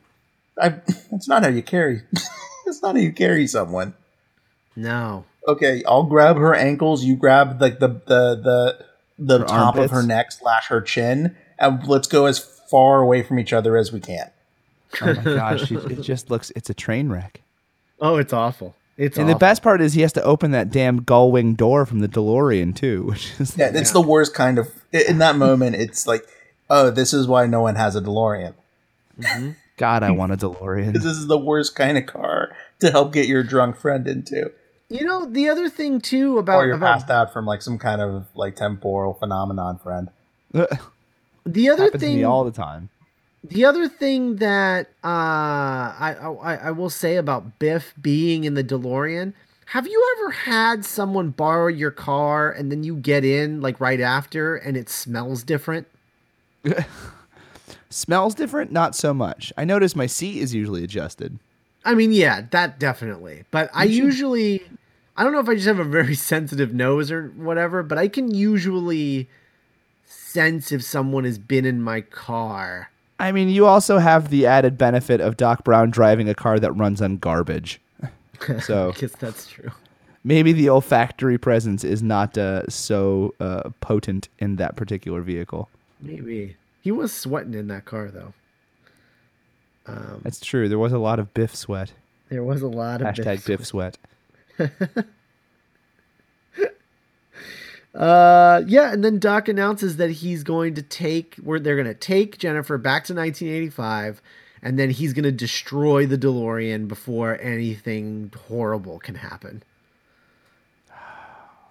I, 0.59 0.69
that's 1.11 1.27
not 1.27 1.43
how 1.43 1.50
you 1.50 1.61
carry. 1.61 2.01
that's 2.65 2.81
not 2.81 2.95
how 2.95 3.01
you 3.01 3.13
carry 3.13 3.45
someone. 3.45 3.93
No. 4.75 5.25
Okay, 5.47 5.83
I'll 5.88 6.03
grab 6.03 6.38
her 6.38 6.55
ankles. 6.55 7.03
You 7.03 7.15
grab 7.15 7.61
like 7.61 7.79
the 7.79 7.89
the 7.89 8.35
the 8.41 8.85
the 9.19 9.39
Her 9.39 9.45
top 9.45 9.75
armpits? 9.75 9.85
of 9.85 9.91
her 9.91 10.03
neck 10.03 10.31
slash 10.31 10.67
her 10.67 10.81
chin, 10.81 11.35
and 11.59 11.85
let's 11.88 12.07
go 12.07 12.25
as 12.25 12.39
far 12.39 13.01
away 13.01 13.21
from 13.21 13.38
each 13.38 13.53
other 13.53 13.77
as 13.77 13.91
we 13.91 14.00
can. 14.00 14.31
Oh 15.01 15.13
my 15.13 15.13
gosh, 15.24 15.67
she, 15.67 15.75
it 15.75 16.01
just 16.01 16.29
looks. 16.29 16.51
It's 16.55 16.69
a 16.69 16.74
train 16.74 17.10
wreck. 17.10 17.41
Oh, 18.00 18.17
it's 18.17 18.33
awful. 18.33 18.75
It's 18.98 19.17
And 19.17 19.25
awful. 19.25 19.36
the 19.36 19.39
best 19.39 19.63
part 19.63 19.81
is 19.81 19.93
he 19.93 20.01
has 20.01 20.13
to 20.13 20.24
open 20.24 20.51
that 20.51 20.69
damn 20.69 21.03
gull 21.03 21.31
wing 21.31 21.53
door 21.53 21.86
from 21.86 22.00
the 22.00 22.07
DeLorean 22.07 22.75
too, 22.75 23.03
which 23.07 23.31
is 23.39 23.57
Yeah, 23.57 23.72
it's 23.74 23.92
the 23.92 24.01
worst 24.01 24.33
kind 24.33 24.57
of. 24.59 24.70
In 24.92 25.20
that 25.20 25.35
moment, 25.37 25.75
it's 25.75 26.05
like, 26.05 26.25
oh, 26.70 26.89
this 26.89 27.13
is 27.13 27.27
why 27.27 27.46
no 27.46 27.61
one 27.61 27.75
has 27.75 27.96
a 27.96 28.01
DeLorean. 28.01 28.53
Mm-hmm. 29.20 29.51
God, 29.77 30.03
I 30.03 30.11
want 30.11 30.31
a 30.33 30.37
DeLorean. 30.37 30.94
This 30.94 31.05
is 31.05 31.27
the 31.27 31.37
worst 31.37 31.75
kind 31.75 31.98
of 31.98 32.05
car 32.05 32.55
to 32.79 32.92
help 32.92 33.13
get 33.13 33.27
your 33.27 33.42
drunk 33.44 33.77
friend 33.77 34.07
into, 34.07 34.51
You 34.89 35.05
know, 35.05 35.25
the 35.25 35.48
other 35.50 35.70
thing 35.70 36.01
too 36.01 36.37
about 36.37 36.53
or 36.53 36.57
about, 36.57 36.65
you're 36.68 36.75
about 36.75 36.94
passed 37.00 37.09
out 37.09 37.33
from 37.33 37.46
like 37.46 37.61
some 37.61 37.79
kind 37.79 38.01
of 38.01 38.25
like 38.35 38.55
temporal 38.55 39.13
phenomenon 39.13 39.79
friend. 39.79 40.09
the 40.53 41.70
other 41.70 41.83
happens 41.85 41.92
to 41.94 42.00
thing 42.00 42.18
me 42.18 42.24
all 42.24 42.44
the 42.44 42.51
time. 42.51 42.89
The 43.43 43.65
other 43.65 43.87
thing 43.87 44.35
that 44.37 44.87
uh, 45.03 45.07
I, 45.07 46.15
I 46.19 46.55
I 46.67 46.71
will 46.71 46.91
say 46.91 47.15
about 47.15 47.57
Biff 47.57 47.93
being 47.99 48.43
in 48.43 48.53
the 48.53 48.63
DeLorean, 48.63 49.33
have 49.67 49.87
you 49.87 50.15
ever 50.17 50.31
had 50.31 50.85
someone 50.85 51.29
borrow 51.29 51.67
your 51.67 51.91
car 51.91 52.51
and 52.51 52.71
then 52.71 52.83
you 52.83 52.95
get 52.95 53.23
in 53.23 53.61
like 53.61 53.79
right 53.79 54.01
after 54.01 54.55
and 54.55 54.75
it 54.77 54.89
smells 54.89 55.43
different? 55.43 55.87
Smells 57.89 58.35
different, 58.35 58.71
not 58.71 58.95
so 58.95 59.13
much. 59.13 59.51
I 59.57 59.65
notice 59.65 59.97
my 59.97 60.05
seat 60.05 60.37
is 60.37 60.53
usually 60.53 60.83
adjusted. 60.83 61.39
I 61.83 61.93
mean, 61.93 62.13
yeah, 62.13 62.43
that 62.51 62.79
definitely. 62.79 63.43
But 63.51 63.69
I 63.73 63.83
usually, 63.83 64.61
I 65.17 65.23
don't 65.23 65.33
know 65.33 65.39
if 65.39 65.49
I 65.49 65.55
just 65.55 65.67
have 65.67 65.79
a 65.79 65.83
very 65.83 66.15
sensitive 66.31 66.73
nose 66.73 67.11
or 67.11 67.29
whatever, 67.35 67.83
but 67.83 67.97
I 67.97 68.07
can 68.07 68.33
usually 68.33 69.27
sense 70.05 70.71
if 70.71 70.83
someone 70.83 71.25
has 71.25 71.37
been 71.37 71.65
in 71.65 71.81
my 71.81 71.99
car. 71.99 72.91
I 73.22 73.31
mean, 73.31 73.50
you 73.50 73.68
also 73.68 74.00
have 74.00 74.29
the 74.29 74.48
added 74.48 74.77
benefit 74.77 75.22
of 75.22 75.38
Doc 75.38 75.64
Brown 75.64 75.92
driving 75.92 76.27
a 76.27 76.34
car 76.34 76.60
that 76.60 76.72
runs 76.74 77.01
on 77.01 77.18
garbage. 77.18 77.79
So 78.64 78.90
I 78.90 79.00
guess 79.00 79.12
that's 79.12 79.46
true. 79.46 79.70
maybe 80.24 80.51
the 80.51 80.68
olfactory 80.68 81.38
presence 81.38 81.84
is 81.84 82.01
not 82.01 82.40
uh, 82.40 82.68
so 82.70 83.36
uh, 83.40 83.70
potent 83.81 84.29
in 84.40 84.55
that 84.55 84.75
particular 84.75 85.22
vehicle. 85.22 85.70
Maybe 86.01 86.55
he 86.81 86.90
was 86.90 87.14
sweating 87.14 87.53
in 87.53 87.68
that 87.68 87.86
car 87.86 88.10
though. 88.10 88.34
That's 90.24 90.40
true. 90.40 90.68
There 90.68 90.79
was 90.79 90.92
a 90.92 90.98
lot 90.98 91.20
of 91.20 91.36
Biff 91.36 91.55
sweat. 91.55 91.94
There 92.29 92.44
was 92.44 92.64
a 92.64 92.68
lot 92.68 93.03
of 93.03 93.10
Hashtag 93.10 93.46
Biff 93.46 93.60
Biff 93.60 93.68
sweat. 93.68 94.00
Uh, 97.93 98.61
yeah, 98.67 98.93
and 98.93 99.03
then 99.03 99.19
Doc 99.19 99.47
announces 99.49 99.97
that 99.97 100.09
he's 100.11 100.43
going 100.43 100.75
to 100.75 100.81
take 100.81 101.35
where 101.43 101.59
they're 101.59 101.75
going 101.75 101.87
to 101.87 101.93
take 101.93 102.37
Jennifer 102.37 102.77
back 102.77 103.03
to 103.05 103.13
1985, 103.13 104.21
and 104.61 104.79
then 104.79 104.91
he's 104.91 105.11
going 105.13 105.23
to 105.25 105.31
destroy 105.31 106.05
the 106.05 106.17
DeLorean 106.17 106.87
before 106.87 107.37
anything 107.41 108.31
horrible 108.47 108.97
can 108.99 109.15
happen. 109.15 109.61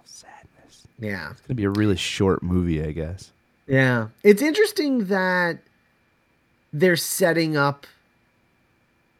Sadness. 0.05 0.87
Yeah, 0.99 1.31
It's 1.31 1.41
gonna 1.41 1.55
be 1.55 1.63
a 1.63 1.69
really 1.69 1.95
short 1.95 2.43
movie, 2.43 2.83
I 2.83 2.91
guess. 2.91 3.31
yeah. 3.67 4.09
It's 4.23 4.41
interesting 4.41 5.05
that 5.05 5.59
they're 6.73 6.95
setting 6.95 7.57
up. 7.57 7.87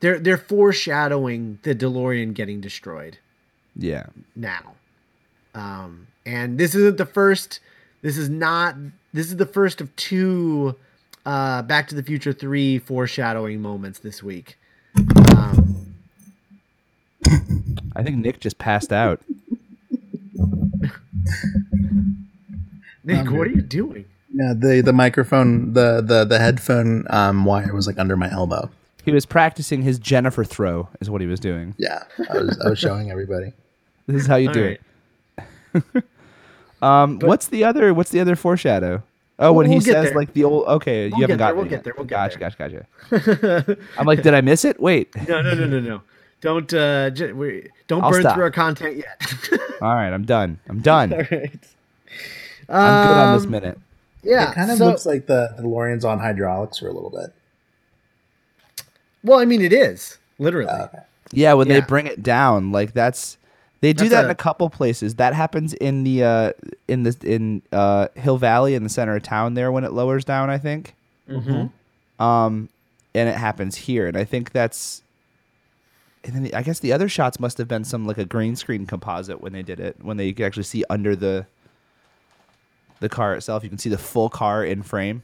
They're 0.02 0.20
they're 0.20 0.38
foreshadowing 0.38 1.60
the 1.64 1.74
DeLorean 1.76 2.34
getting 2.34 2.62
destroyed. 2.62 3.18
Yeah. 3.76 4.08
now. 4.36 4.76
Um, 5.54 6.08
and 6.26 6.58
this 6.58 6.76
isn't 6.76 6.98
the 6.98 7.06
first. 7.06 7.60
This 8.02 8.18
is 8.18 8.30
not. 8.30 8.76
This 9.14 9.28
is 9.28 9.36
the 9.38 9.46
first 9.46 9.82
of 9.82 9.94
two 9.96 10.76
uh, 11.26 11.62
Back 11.64 11.88
to 11.90 11.96
the 11.96 12.04
Future 12.04 12.34
three 12.34 12.80
foreshadowing 12.80 13.62
moments 13.62 14.00
this 14.00 14.24
week. 14.24 14.58
Um, 15.36 15.96
I 17.96 18.04
think 18.04 18.18
Nick 18.18 18.40
just 18.40 18.58
passed 18.58 18.92
out. 18.94 19.22
Nick, 23.04 23.30
what 23.32 23.48
are 23.48 23.52
you 23.52 23.62
doing? 23.62 24.06
Yeah, 24.34 24.54
the 24.56 24.82
the 24.82 24.94
microphone, 24.94 25.74
the 25.74 26.02
the 26.02 26.24
the 26.24 26.40
headphone 26.40 27.06
um, 27.10 27.44
wire 27.46 27.74
was 27.74 27.88
like 27.88 28.00
under 28.00 28.16
my 28.16 28.32
elbow. 28.32 28.70
He 29.04 29.12
was 29.12 29.26
practicing 29.26 29.82
his 29.82 29.98
Jennifer 30.00 30.44
throw, 30.44 30.88
is 31.02 31.10
what 31.10 31.22
he 31.22 31.28
was 31.28 31.40
doing. 31.40 31.76
Yeah, 31.78 32.04
I 32.30 32.38
was 32.38 32.62
I 32.64 32.70
was 32.70 32.80
showing 32.80 33.12
everybody. 33.12 33.54
This 34.08 34.22
is 34.22 34.28
how 34.28 34.36
you 34.36 34.48
All 34.50 34.54
do 34.54 34.64
right. 34.64 34.72
it. 34.74 34.82
Um, 36.82 37.20
what's 37.20 37.48
the 37.48 37.64
other? 37.64 37.94
What's 37.94 38.10
the 38.10 38.20
other 38.20 38.36
foreshadow? 38.36 39.04
Oh, 39.38 39.54
when 39.54 39.70
We'll 39.70 39.78
he 39.80 39.86
get 39.86 39.94
says 39.94 40.06
there. 40.06 40.16
like 40.16 40.34
the 40.34 40.44
old. 40.46 40.66
Okay, 40.68 41.06
you 41.06 41.12
We'll 41.12 41.22
haven't 41.22 41.38
get 41.38 41.38
there, 41.38 41.48
got 41.48 41.56
we'll 41.56 41.66
get 41.66 41.84
there, 41.84 41.94
we'll 41.96 42.06
get 42.08 42.16
gotcha, 42.16 42.40
there. 42.40 42.86
gotcha, 43.12 43.58
gotcha. 43.66 43.78
I'm 44.00 44.08
like, 44.08 44.24
did 44.24 44.34
I 44.34 44.42
miss 44.42 44.66
it? 44.66 44.80
Wait. 44.80 45.16
No, 45.28 45.44
no, 45.44 45.54
no, 45.54 45.68
no, 45.68 45.80
no. 45.80 46.02
Don't 46.42 46.74
uh, 46.74 47.12
j- 47.12 47.34
we, 47.34 47.68
don't 47.88 48.04
I'll 48.04 48.10
burn 48.10 48.22
stop. 48.22 48.34
through 48.34 48.46
our 48.46 48.50
content 48.52 48.98
yet. 48.98 49.22
All 49.80 49.94
right, 49.94 50.12
I'm 50.12 50.26
done. 50.26 50.58
I'm 50.68 50.80
done. 50.82 51.14
All 51.14 51.20
right. 51.20 51.52
I'm 52.68 53.08
good 53.08 53.18
on 53.18 53.36
this 53.38 53.46
Um, 53.46 53.52
minute. 53.52 53.80
Yeah, 54.24 54.50
It 54.50 54.56
kind 54.56 54.72
of 54.72 54.80
so- 54.80 54.86
looks 54.88 55.06
like 55.06 55.28
the 55.28 55.54
the 55.58 55.62
DeLorean's 55.64 56.04
on 56.04 56.18
hydraulics 56.18 56.80
for 56.80 56.88
a 56.88 56.92
little 56.94 57.12
bit. 57.12 57.32
Well, 59.24 59.38
I 59.40 59.46
mean, 59.46 59.62
it 59.62 59.72
is 59.74 60.18
literally. 60.40 60.72
Yeah, 61.32 61.54
when 61.54 61.68
they 61.68 61.80
bring 61.82 62.08
it 62.08 62.24
down, 62.24 62.72
like 62.72 62.94
that's 62.94 63.38
they 63.82 63.94
do 63.94 64.06
That's 64.06 64.12
that 64.12 64.24
in 64.26 64.30
a- 64.30 64.34
a 64.34 64.36
couple 64.36 64.70
places. 64.70 65.16
That 65.16 65.34
happens 65.34 65.74
in 65.74 66.04
the 66.04 66.24
uh 66.24 66.52
in 66.88 67.04
the 67.04 67.16
in 67.24 67.62
uh 67.72 68.08
Hill 68.16 68.38
Valley 68.38 68.76
in 68.76 68.84
the 68.84 68.90
center 68.90 69.16
of 69.16 69.24
town 69.24 69.54
there 69.56 69.72
when 69.72 69.84
it 69.84 69.92
lowers 69.92 70.24
down, 70.24 70.50
I 70.50 70.58
think. 70.58 70.96
Mm-hmm. 71.30 72.24
Um 72.24 72.70
and 73.14 73.28
it 73.28 73.36
happens 73.36 73.76
here 73.76 74.08
and 74.08 74.16
I 74.16 74.24
think 74.24 74.52
that's 74.52 75.02
and 76.24 76.36
then 76.36 76.44
the, 76.44 76.54
I 76.54 76.62
guess 76.62 76.80
the 76.80 76.94
other 76.94 77.10
shots 77.10 77.40
must 77.40 77.58
have 77.58 77.68
been 77.68 77.84
some 77.84 78.06
like 78.06 78.20
a 78.20 78.26
green 78.26 78.56
screen 78.56 78.86
composite 78.86 79.42
when 79.42 79.54
they 79.54 79.64
did 79.64 79.80
it, 79.80 79.98
when 80.02 80.18
they 80.18 80.32
could 80.34 80.46
actually 80.46 80.64
see 80.64 80.84
under 80.90 81.16
the 81.16 81.48
the 83.00 83.10
car 83.10 83.34
itself. 83.34 83.64
You 83.64 83.70
can 83.70 83.80
see 83.80 83.90
the 83.90 83.98
full 83.98 84.30
car 84.30 84.64
in 84.64 84.84
frame. 84.84 85.24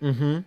Mm-hmm. 0.00 0.40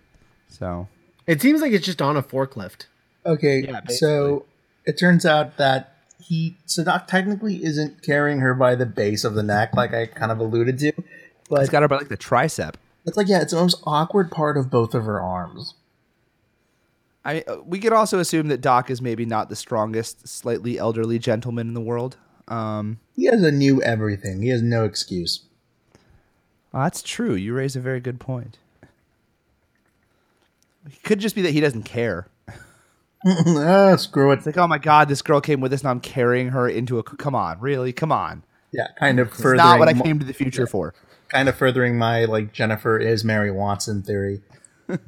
So 0.48 0.88
It 1.26 1.42
seems 1.42 1.60
like 1.60 1.72
it's 1.72 1.84
just 1.84 2.00
on 2.00 2.16
a 2.16 2.22
forklift. 2.22 2.86
Okay, 3.26 3.60
Yeah, 3.60 3.80
so 3.88 4.46
it 4.84 4.98
turns 4.98 5.24
out 5.26 5.56
that 5.58 5.91
he 6.22 6.56
so 6.66 6.84
Doc 6.84 7.06
technically 7.08 7.64
isn't 7.64 8.02
carrying 8.02 8.40
her 8.40 8.54
by 8.54 8.74
the 8.74 8.86
base 8.86 9.24
of 9.24 9.34
the 9.34 9.42
neck, 9.42 9.74
like 9.74 9.92
I 9.92 10.06
kind 10.06 10.32
of 10.32 10.38
alluded 10.38 10.78
to, 10.78 10.92
but 11.50 11.60
it's 11.60 11.70
got 11.70 11.82
her 11.82 11.88
by 11.88 11.96
like 11.96 12.08
the 12.08 12.16
tricep. 12.16 12.74
it's 13.04 13.16
like 13.16 13.28
yeah, 13.28 13.42
it's 13.42 13.52
the 13.52 13.60
most 13.60 13.82
awkward 13.84 14.30
part 14.30 14.56
of 14.56 14.70
both 14.70 14.94
of 14.94 15.04
her 15.04 15.20
arms. 15.20 15.74
I 17.24 17.42
uh, 17.42 17.58
we 17.64 17.78
could 17.78 17.92
also 17.92 18.18
assume 18.18 18.48
that 18.48 18.60
Doc 18.60 18.90
is 18.90 19.00
maybe 19.02 19.24
not 19.24 19.48
the 19.48 19.56
strongest, 19.56 20.26
slightly 20.26 20.78
elderly 20.78 21.18
gentleman 21.18 21.68
in 21.68 21.74
the 21.74 21.80
world. 21.80 22.16
Um, 22.48 22.98
He 23.14 23.26
has 23.26 23.42
a 23.42 23.52
new 23.52 23.80
everything. 23.82 24.42
He 24.42 24.48
has 24.48 24.62
no 24.62 24.84
excuse. 24.84 25.44
well, 26.72 26.82
that's 26.82 27.02
true. 27.02 27.34
You 27.34 27.54
raise 27.54 27.76
a 27.76 27.80
very 27.80 28.00
good 28.00 28.18
point. 28.18 28.58
It 30.84 31.02
could 31.04 31.20
just 31.20 31.36
be 31.36 31.42
that 31.42 31.52
he 31.52 31.60
doesn't 31.60 31.84
care. 31.84 32.26
ah, 33.26 33.96
screw 33.96 34.30
it. 34.32 34.38
It's 34.38 34.46
like, 34.46 34.58
oh 34.58 34.66
my 34.66 34.78
god, 34.78 35.08
this 35.08 35.22
girl 35.22 35.40
came 35.40 35.60
with 35.60 35.72
us, 35.72 35.80
and 35.80 35.90
I'm 35.90 36.00
carrying 36.00 36.48
her 36.48 36.68
into 36.68 36.98
a. 36.98 37.02
Come 37.02 37.34
on, 37.34 37.60
really? 37.60 37.92
Come 37.92 38.12
on. 38.12 38.42
Yeah, 38.72 38.88
kind 38.98 39.20
of 39.20 39.28
It's 39.28 39.42
not 39.42 39.78
what 39.78 39.88
I 39.88 39.92
came 39.92 40.18
to 40.18 40.24
the 40.24 40.32
future 40.32 40.66
for. 40.66 40.94
kind 41.28 41.48
of 41.48 41.54
furthering 41.54 41.98
my 41.98 42.24
like 42.24 42.52
Jennifer 42.52 42.98
is 42.98 43.22
Mary 43.24 43.50
Watson 43.50 44.02
theory. 44.02 44.40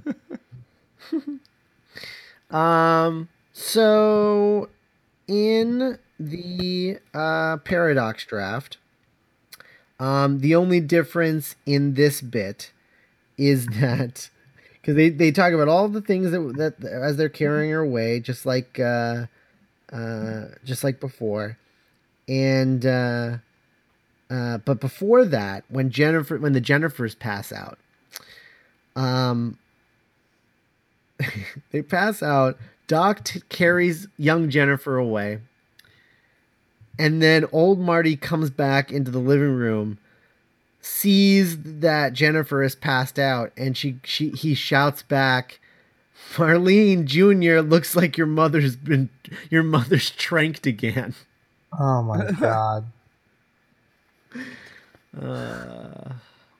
Um, 2.50 3.28
so 3.52 4.68
in 5.26 5.98
the 6.20 6.98
uh, 7.12 7.56
paradox 7.58 8.24
draft, 8.24 8.78
um, 9.98 10.38
the 10.38 10.54
only 10.54 10.80
difference 10.80 11.56
in 11.66 11.94
this 11.94 12.20
bit 12.20 12.70
is 13.36 13.66
that 13.80 14.30
because 14.84 14.96
they, 14.96 15.08
they 15.08 15.32
talk 15.32 15.54
about 15.54 15.66
all 15.66 15.88
the 15.88 16.02
things 16.02 16.30
that 16.30 16.76
that 16.78 16.84
as 16.84 17.16
they're 17.16 17.30
carrying 17.30 17.70
her 17.70 17.80
away, 17.80 18.20
just 18.20 18.44
like 18.44 18.78
uh, 18.78 19.24
uh, 19.90 20.42
just 20.62 20.84
like 20.84 21.00
before, 21.00 21.56
and 22.28 22.84
uh, 22.84 23.38
uh, 24.28 24.58
but 24.58 24.80
before 24.80 25.24
that, 25.24 25.64
when 25.70 25.88
Jennifer 25.88 26.36
when 26.36 26.52
the 26.52 26.60
Jennifers 26.60 27.18
pass 27.18 27.50
out, 27.50 27.78
um, 28.94 29.56
they 31.70 31.80
pass 31.80 32.22
out. 32.22 32.58
Doc 32.86 33.24
t- 33.24 33.40
carries 33.48 34.06
young 34.18 34.50
Jennifer 34.50 34.98
away. 34.98 35.38
And 36.98 37.22
then 37.22 37.46
old 37.50 37.80
Marty 37.80 38.16
comes 38.16 38.50
back 38.50 38.92
into 38.92 39.10
the 39.10 39.18
living 39.18 39.54
room, 39.54 39.98
sees 40.86 41.56
that 41.62 42.12
Jennifer 42.12 42.62
is 42.62 42.74
passed 42.74 43.18
out, 43.18 43.52
and 43.56 43.76
she, 43.76 43.98
she 44.04 44.30
he 44.30 44.54
shouts 44.54 45.02
back, 45.02 45.58
Marlene 46.34 47.04
Jr. 47.06 47.60
looks 47.66 47.96
like 47.96 48.18
your 48.18 48.26
mother's 48.26 48.76
been 48.76 49.08
your 49.50 49.62
mother's 49.62 50.10
tranked 50.10 50.66
again. 50.66 51.14
Oh 51.78 52.02
my 52.02 52.30
god. 52.40 52.86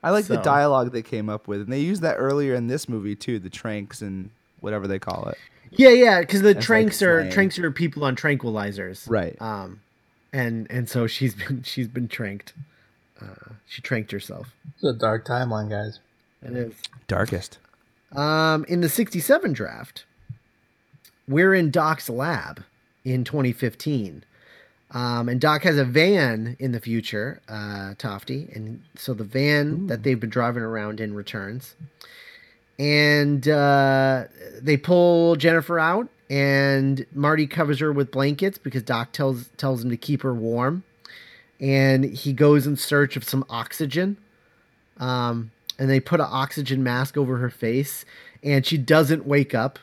I 0.02 0.10
like 0.10 0.26
the 0.26 0.36
dialogue 0.38 0.92
they 0.92 1.02
came 1.02 1.28
up 1.28 1.48
with, 1.48 1.60
and 1.62 1.72
they 1.72 1.80
used 1.80 2.02
that 2.02 2.16
earlier 2.16 2.54
in 2.54 2.66
this 2.66 2.88
movie 2.88 3.16
too. 3.16 3.38
The 3.38 3.50
tranks 3.50 4.02
and 4.02 4.30
whatever 4.60 4.86
they 4.86 4.98
call 4.98 5.28
it. 5.28 5.38
Yeah, 5.70 5.90
yeah, 5.90 6.20
because 6.20 6.40
the 6.42 6.48
That's 6.54 6.56
like 6.58 6.64
tranks 6.66 7.02
are 7.02 7.20
slang. 7.22 7.32
tranks 7.32 7.58
are 7.58 7.70
people 7.70 8.04
on 8.04 8.14
tranquilizers, 8.16 9.08
Right. 9.08 9.36
Um, 9.40 9.80
and 10.32 10.66
and 10.70 10.88
so 10.88 11.06
she's 11.06 11.34
been 11.34 11.62
she's 11.62 11.88
been 11.88 12.06
tranked. 12.08 12.52
Uh, 13.20 13.52
she 13.66 13.82
tranked 13.82 14.10
herself. 14.10 14.48
It's 14.74 14.84
a 14.84 14.92
dark 14.92 15.26
timeline, 15.26 15.70
guys. 15.70 16.00
It 16.42 16.52
is. 16.52 16.74
Darkest. 17.06 17.58
Um, 18.12 18.64
in 18.68 18.80
the 18.80 18.88
67 18.88 19.52
draft, 19.52 20.04
we're 21.26 21.54
in 21.54 21.70
Doc's 21.70 22.08
lab 22.10 22.62
in 23.04 23.24
2015. 23.24 24.24
Um, 24.90 25.28
and 25.28 25.40
Doc 25.40 25.62
has 25.62 25.76
a 25.76 25.84
van 25.84 26.56
in 26.60 26.72
the 26.72 26.80
future, 26.80 27.40
uh, 27.48 27.94
Tofty. 27.98 28.48
And 28.54 28.82
so 28.94 29.12
the 29.14 29.24
van 29.24 29.88
that 29.88 30.02
they've 30.02 30.20
been 30.20 30.30
driving 30.30 30.62
around 30.62 31.00
in 31.00 31.14
returns. 31.14 31.74
And 32.78 33.46
uh, 33.48 34.24
they 34.60 34.76
pull 34.76 35.36
Jennifer 35.36 35.78
out, 35.78 36.08
and 36.28 37.06
Marty 37.12 37.46
covers 37.46 37.78
her 37.78 37.92
with 37.92 38.10
blankets 38.10 38.58
because 38.58 38.82
Doc 38.82 39.12
tells 39.12 39.48
tells 39.56 39.84
him 39.84 39.90
to 39.90 39.96
keep 39.96 40.22
her 40.22 40.34
warm. 40.34 40.82
And 41.60 42.04
he 42.04 42.32
goes 42.32 42.66
in 42.66 42.76
search 42.76 43.16
of 43.16 43.24
some 43.24 43.44
oxygen 43.48 44.16
um, 44.98 45.50
and 45.78 45.88
they 45.90 46.00
put 46.00 46.20
an 46.20 46.26
oxygen 46.28 46.82
mask 46.82 47.16
over 47.16 47.36
her 47.38 47.50
face, 47.50 48.04
and 48.42 48.64
she 48.64 48.78
doesn't 48.78 49.26
wake 49.26 49.54
up, 49.54 49.78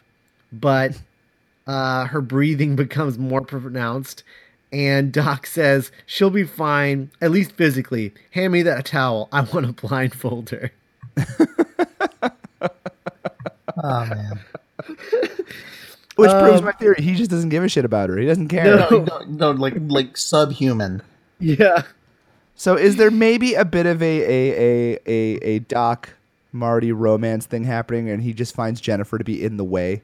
but 0.53 0.99
uh, 1.67 2.05
her 2.05 2.21
breathing 2.21 2.75
becomes 2.77 3.17
more 3.17 3.41
pronounced. 3.41 4.23
And 4.73 5.11
Doc 5.11 5.47
says 5.47 5.91
she'll 6.05 6.29
be 6.29 6.45
fine, 6.45 7.11
at 7.19 7.31
least 7.31 7.51
physically. 7.53 8.13
Hand 8.31 8.53
me 8.53 8.61
that 8.63 8.85
towel. 8.85 9.27
I 9.33 9.41
want 9.41 9.65
to 9.65 9.87
blindfold 9.87 10.49
her. 10.51 10.71
Oh 13.83 14.05
man. 14.05 14.39
Which 16.17 16.29
proves 16.29 16.59
Um, 16.59 16.65
my 16.65 16.71
theory. 16.73 16.97
He 16.99 17.15
just 17.15 17.31
doesn't 17.31 17.49
give 17.49 17.63
a 17.63 17.69
shit 17.69 17.85
about 17.85 18.09
her. 18.09 18.17
He 18.17 18.27
doesn't 18.27 18.49
care. 18.49 18.75
No. 18.77 18.89
no, 18.89 18.99
no, 19.03 19.19
no, 19.27 19.51
like 19.51 19.73
like 19.87 20.17
subhuman. 20.17 21.01
Yeah. 21.41 21.83
So 22.55 22.75
is 22.77 22.97
there 22.97 23.11
maybe 23.11 23.55
a 23.55 23.65
bit 23.65 23.85
of 23.87 24.01
a 24.03 24.05
a 24.21 24.51
a 24.95 24.99
a, 25.07 25.37
a 25.55 25.59
Doc 25.59 26.09
Marty 26.53 26.91
romance 26.91 27.45
thing 27.47 27.63
happening, 27.65 28.09
and 28.09 28.21
he 28.23 28.33
just 28.33 28.53
finds 28.55 28.79
Jennifer 28.81 29.17
to 29.17 29.23
be 29.23 29.43
in 29.43 29.57
the 29.57 29.63
way? 29.63 30.03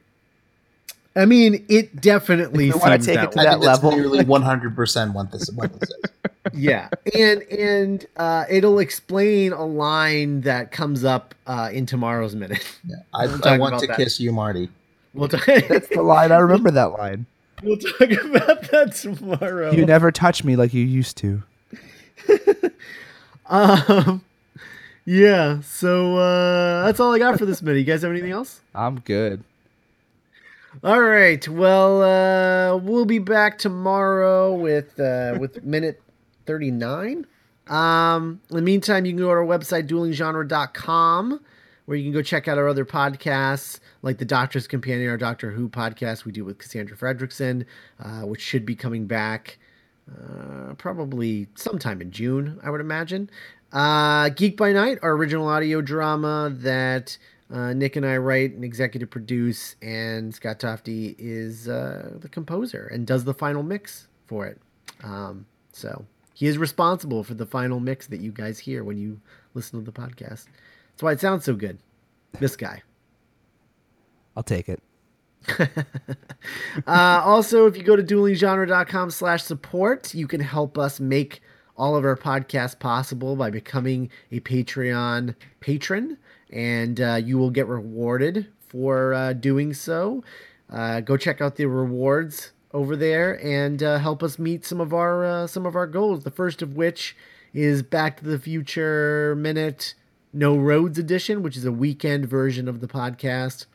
I 1.16 1.24
mean, 1.24 1.64
it 1.68 2.00
definitely 2.00 2.68
If 2.68 2.76
wanna 2.76 2.96
seems 2.96 3.06
take 3.06 3.14
that 3.16 3.24
it 3.24 3.32
to 3.32 3.38
way. 3.38 3.44
That 3.44 3.60
level. 3.60 3.90
nearly 3.92 4.24
one 4.24 4.42
hundred 4.42 4.76
percent 4.76 5.14
what 5.14 5.32
this 5.32 5.50
what 5.54 5.78
this 5.80 5.90
is. 5.90 5.96
yeah 6.54 6.88
and 7.14 7.42
and 7.42 8.06
uh 8.16 8.44
it'll 8.48 8.78
explain 8.78 9.52
a 9.52 9.64
line 9.66 10.40
that 10.42 10.72
comes 10.72 11.04
up 11.04 11.34
uh 11.46 11.68
in 11.72 11.84
tomorrow's 11.86 12.34
minute 12.34 12.64
Yeah. 12.86 12.96
I, 13.14 13.26
We'll 13.26 13.34
I 13.36 13.38
talk 13.38 13.60
want 13.60 13.78
to 13.80 13.86
that. 13.88 13.96
kiss 13.98 14.18
you, 14.18 14.32
Marty. 14.32 14.70
we'll 15.12 15.28
talk, 15.28 15.44
That's 15.46 15.88
the 15.88 16.02
line. 16.02 16.32
I 16.32 16.38
remember 16.38 16.70
that 16.70 16.92
line. 16.92 17.26
We'll 17.62 17.76
talk 17.76 18.10
about 18.24 18.70
that 18.70 18.94
tomorrow 18.94 19.72
You 19.72 19.86
never 19.86 20.10
touch 20.12 20.44
me 20.44 20.56
like 20.56 20.74
you 20.74 20.84
used 20.84 21.16
to. 21.18 21.42
Um, 23.48 24.22
yeah. 25.04 25.60
So 25.62 26.16
uh, 26.18 26.84
that's 26.84 27.00
all 27.00 27.14
I 27.14 27.18
got 27.18 27.38
for 27.38 27.46
this 27.46 27.62
minute. 27.62 27.78
You 27.78 27.84
guys 27.84 28.02
have 28.02 28.10
anything 28.10 28.32
else? 28.32 28.60
I'm 28.74 29.00
good. 29.00 29.42
All 30.84 31.00
right. 31.00 31.46
Well, 31.48 32.02
uh, 32.02 32.76
we'll 32.76 33.06
be 33.06 33.18
back 33.18 33.58
tomorrow 33.58 34.54
with 34.54 35.00
uh, 35.00 35.36
with 35.40 35.64
minute 35.64 36.02
thirty 36.46 36.70
nine. 36.70 37.26
Um, 37.68 38.40
in 38.50 38.56
the 38.56 38.62
meantime, 38.62 39.04
you 39.04 39.12
can 39.12 39.18
go 39.18 39.24
to 39.24 39.30
our 39.30 39.44
website 39.44 39.88
duelinggenre.com 39.88 41.40
where 41.84 41.96
you 41.96 42.04
can 42.04 42.12
go 42.12 42.22
check 42.22 42.48
out 42.48 42.58
our 42.58 42.68
other 42.68 42.84
podcasts 42.84 43.80
like 44.08 44.16
the 44.16 44.24
Doctor's 44.24 44.66
Companion, 44.66 45.10
our 45.10 45.18
Doctor 45.18 45.50
Who 45.50 45.68
podcast 45.68 46.24
we 46.24 46.32
do 46.32 46.42
with 46.42 46.56
Cassandra 46.56 46.96
Fredrickson, 46.96 47.66
uh, 48.02 48.22
which 48.22 48.40
should 48.40 48.64
be 48.64 48.74
coming 48.74 49.06
back 49.06 49.58
uh, 50.10 50.72
probably 50.78 51.46
sometime 51.56 52.00
in 52.00 52.10
June, 52.10 52.58
I 52.64 52.70
would 52.70 52.80
imagine. 52.80 53.28
Uh, 53.70 54.30
Geek 54.30 54.56
by 54.56 54.72
Night, 54.72 54.98
our 55.02 55.12
original 55.12 55.46
audio 55.46 55.82
drama 55.82 56.48
that 56.50 57.18
uh, 57.52 57.74
Nick 57.74 57.96
and 57.96 58.06
I 58.06 58.16
write 58.16 58.54
and 58.54 58.64
executive 58.64 59.10
produce, 59.10 59.76
and 59.82 60.34
Scott 60.34 60.58
Tofty 60.58 61.14
is 61.18 61.68
uh, 61.68 62.12
the 62.18 62.30
composer 62.30 62.88
and 62.90 63.06
does 63.06 63.24
the 63.24 63.34
final 63.34 63.62
mix 63.62 64.08
for 64.26 64.46
it. 64.46 64.58
Um, 65.04 65.44
so 65.74 66.06
he 66.32 66.46
is 66.46 66.56
responsible 66.56 67.24
for 67.24 67.34
the 67.34 67.44
final 67.44 67.78
mix 67.78 68.06
that 68.06 68.20
you 68.20 68.32
guys 68.32 68.58
hear 68.58 68.84
when 68.84 68.96
you 68.96 69.20
listen 69.52 69.78
to 69.78 69.84
the 69.84 69.92
podcast. 69.92 70.46
That's 70.92 71.02
why 71.02 71.12
it 71.12 71.20
sounds 71.20 71.44
so 71.44 71.54
good. 71.54 71.78
This 72.40 72.56
guy. 72.56 72.82
I'll 74.38 74.44
take 74.44 74.68
it. 74.68 74.80
Uh, 76.86 77.20
also, 77.24 77.66
if 77.66 77.76
you 77.76 77.82
go 77.82 77.96
to 77.96 78.02
duelinggenre.com 78.02 79.10
slash 79.10 79.42
support, 79.42 80.14
you 80.14 80.26
can 80.28 80.40
help 80.40 80.78
us 80.78 81.00
make 81.00 81.42
all 81.76 81.96
of 81.96 82.04
our 82.04 82.16
podcasts 82.16 82.78
possible 82.78 83.34
by 83.34 83.50
becoming 83.50 84.08
a 84.30 84.40
Patreon 84.40 85.34
patron, 85.60 86.16
and 86.50 87.00
uh, 87.00 87.14
you 87.16 87.36
will 87.36 87.50
get 87.50 87.66
rewarded 87.66 88.46
for 88.68 89.12
uh, 89.12 89.32
doing 89.32 89.74
so. 89.74 90.22
Uh, 90.70 91.00
go 91.00 91.16
check 91.16 91.40
out 91.40 91.56
the 91.56 91.66
rewards 91.66 92.52
over 92.72 92.96
there 92.96 93.44
and 93.44 93.82
uh, 93.82 93.98
help 93.98 94.22
us 94.22 94.38
meet 94.38 94.64
some 94.64 94.80
of 94.80 94.94
our 94.94 95.24
uh, 95.24 95.46
some 95.46 95.66
of 95.66 95.74
our 95.74 95.86
goals. 95.86 96.22
The 96.24 96.30
first 96.30 96.62
of 96.62 96.76
which 96.76 97.16
is 97.52 97.82
Back 97.82 98.18
to 98.18 98.24
the 98.24 98.38
Future 98.38 99.34
Minute 99.36 99.94
No 100.32 100.56
Roads 100.56 100.98
Edition, 100.98 101.42
which 101.42 101.56
is 101.56 101.64
a 101.64 101.72
weekend 101.72 102.26
version 102.26 102.68
of 102.68 102.80
the 102.80 102.88
podcast 102.88 103.66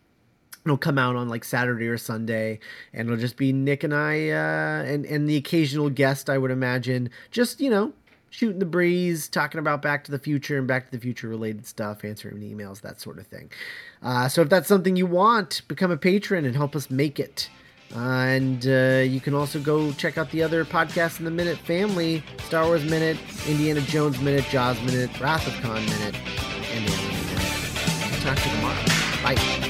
it'll 0.66 0.78
come 0.78 0.98
out 0.98 1.16
on 1.16 1.30
like 1.30 1.44
Saturday 1.44 1.88
or 1.88 1.98
Sunday, 1.98 2.60
and 2.94 3.08
it'll 3.08 3.20
just 3.20 3.38
be 3.38 3.52
Nick 3.54 3.84
and 3.84 3.94
I, 3.94 4.30
uh, 4.30 4.84
and 4.84 5.06
and 5.06 5.28
the 5.28 5.36
occasional 5.36 5.90
guest, 5.90 6.30
I 6.30 6.38
would 6.38 6.52
imagine, 6.52 7.10
just 7.32 7.60
you 7.60 7.70
know, 7.70 7.94
shooting 8.30 8.60
the 8.60 8.66
breeze, 8.66 9.28
talking 9.28 9.60
about 9.60 9.82
Back 9.82 10.04
to 10.06 10.12
the 10.12 10.20
Future 10.20 10.58
and 10.58 10.68
Back 10.68 10.86
to 10.86 10.92
the 10.92 11.00
Future 11.00 11.28
related 11.28 11.68
stuff, 11.68 12.04
answering 12.04 12.42
emails, 12.42 12.82
that 12.82 13.00
sort 13.00 13.20
of 13.20 13.28
thing. 13.28 13.52
Uh, 14.02 14.28
so 14.28 14.42
if 14.42 14.50
that's 14.50 14.68
something 14.68 14.96
you 14.96 15.06
want, 15.06 15.62
become 15.68 15.92
a 15.92 15.98
patron 15.98 16.46
and 16.46 16.56
help 16.56 16.76
us 16.76 16.90
make 16.90 17.20
it. 17.20 17.50
Uh, 17.96 18.00
and 18.00 18.66
uh, 18.66 19.04
you 19.06 19.22
can 19.22 19.36
also 19.36 19.60
go 19.60 19.92
check 19.92 20.18
out 20.18 20.32
the 20.32 20.42
other 20.42 20.66
podcasts 20.66 21.20
in 21.20 21.26
the 21.26 21.32
Minute 21.32 21.60
family 21.60 22.24
Star 22.48 22.66
Wars 22.66 22.84
Minute, 22.84 23.18
Indiana 23.48 23.82
Jones 23.82 24.20
Minute, 24.20 24.46
Jaws 24.46 24.82
Minute, 24.82 25.20
Wrath 25.20 25.46
of 25.46 25.54
Khan 25.62 25.86
Minute, 25.86 26.16
and 26.72 26.90
Alien 26.90 27.26
Minute. 27.28 28.22
Talk 28.24 28.38
to 28.38 28.50
you 28.50 28.56
tomorrow. 28.56 28.84
Bye. 29.22 29.63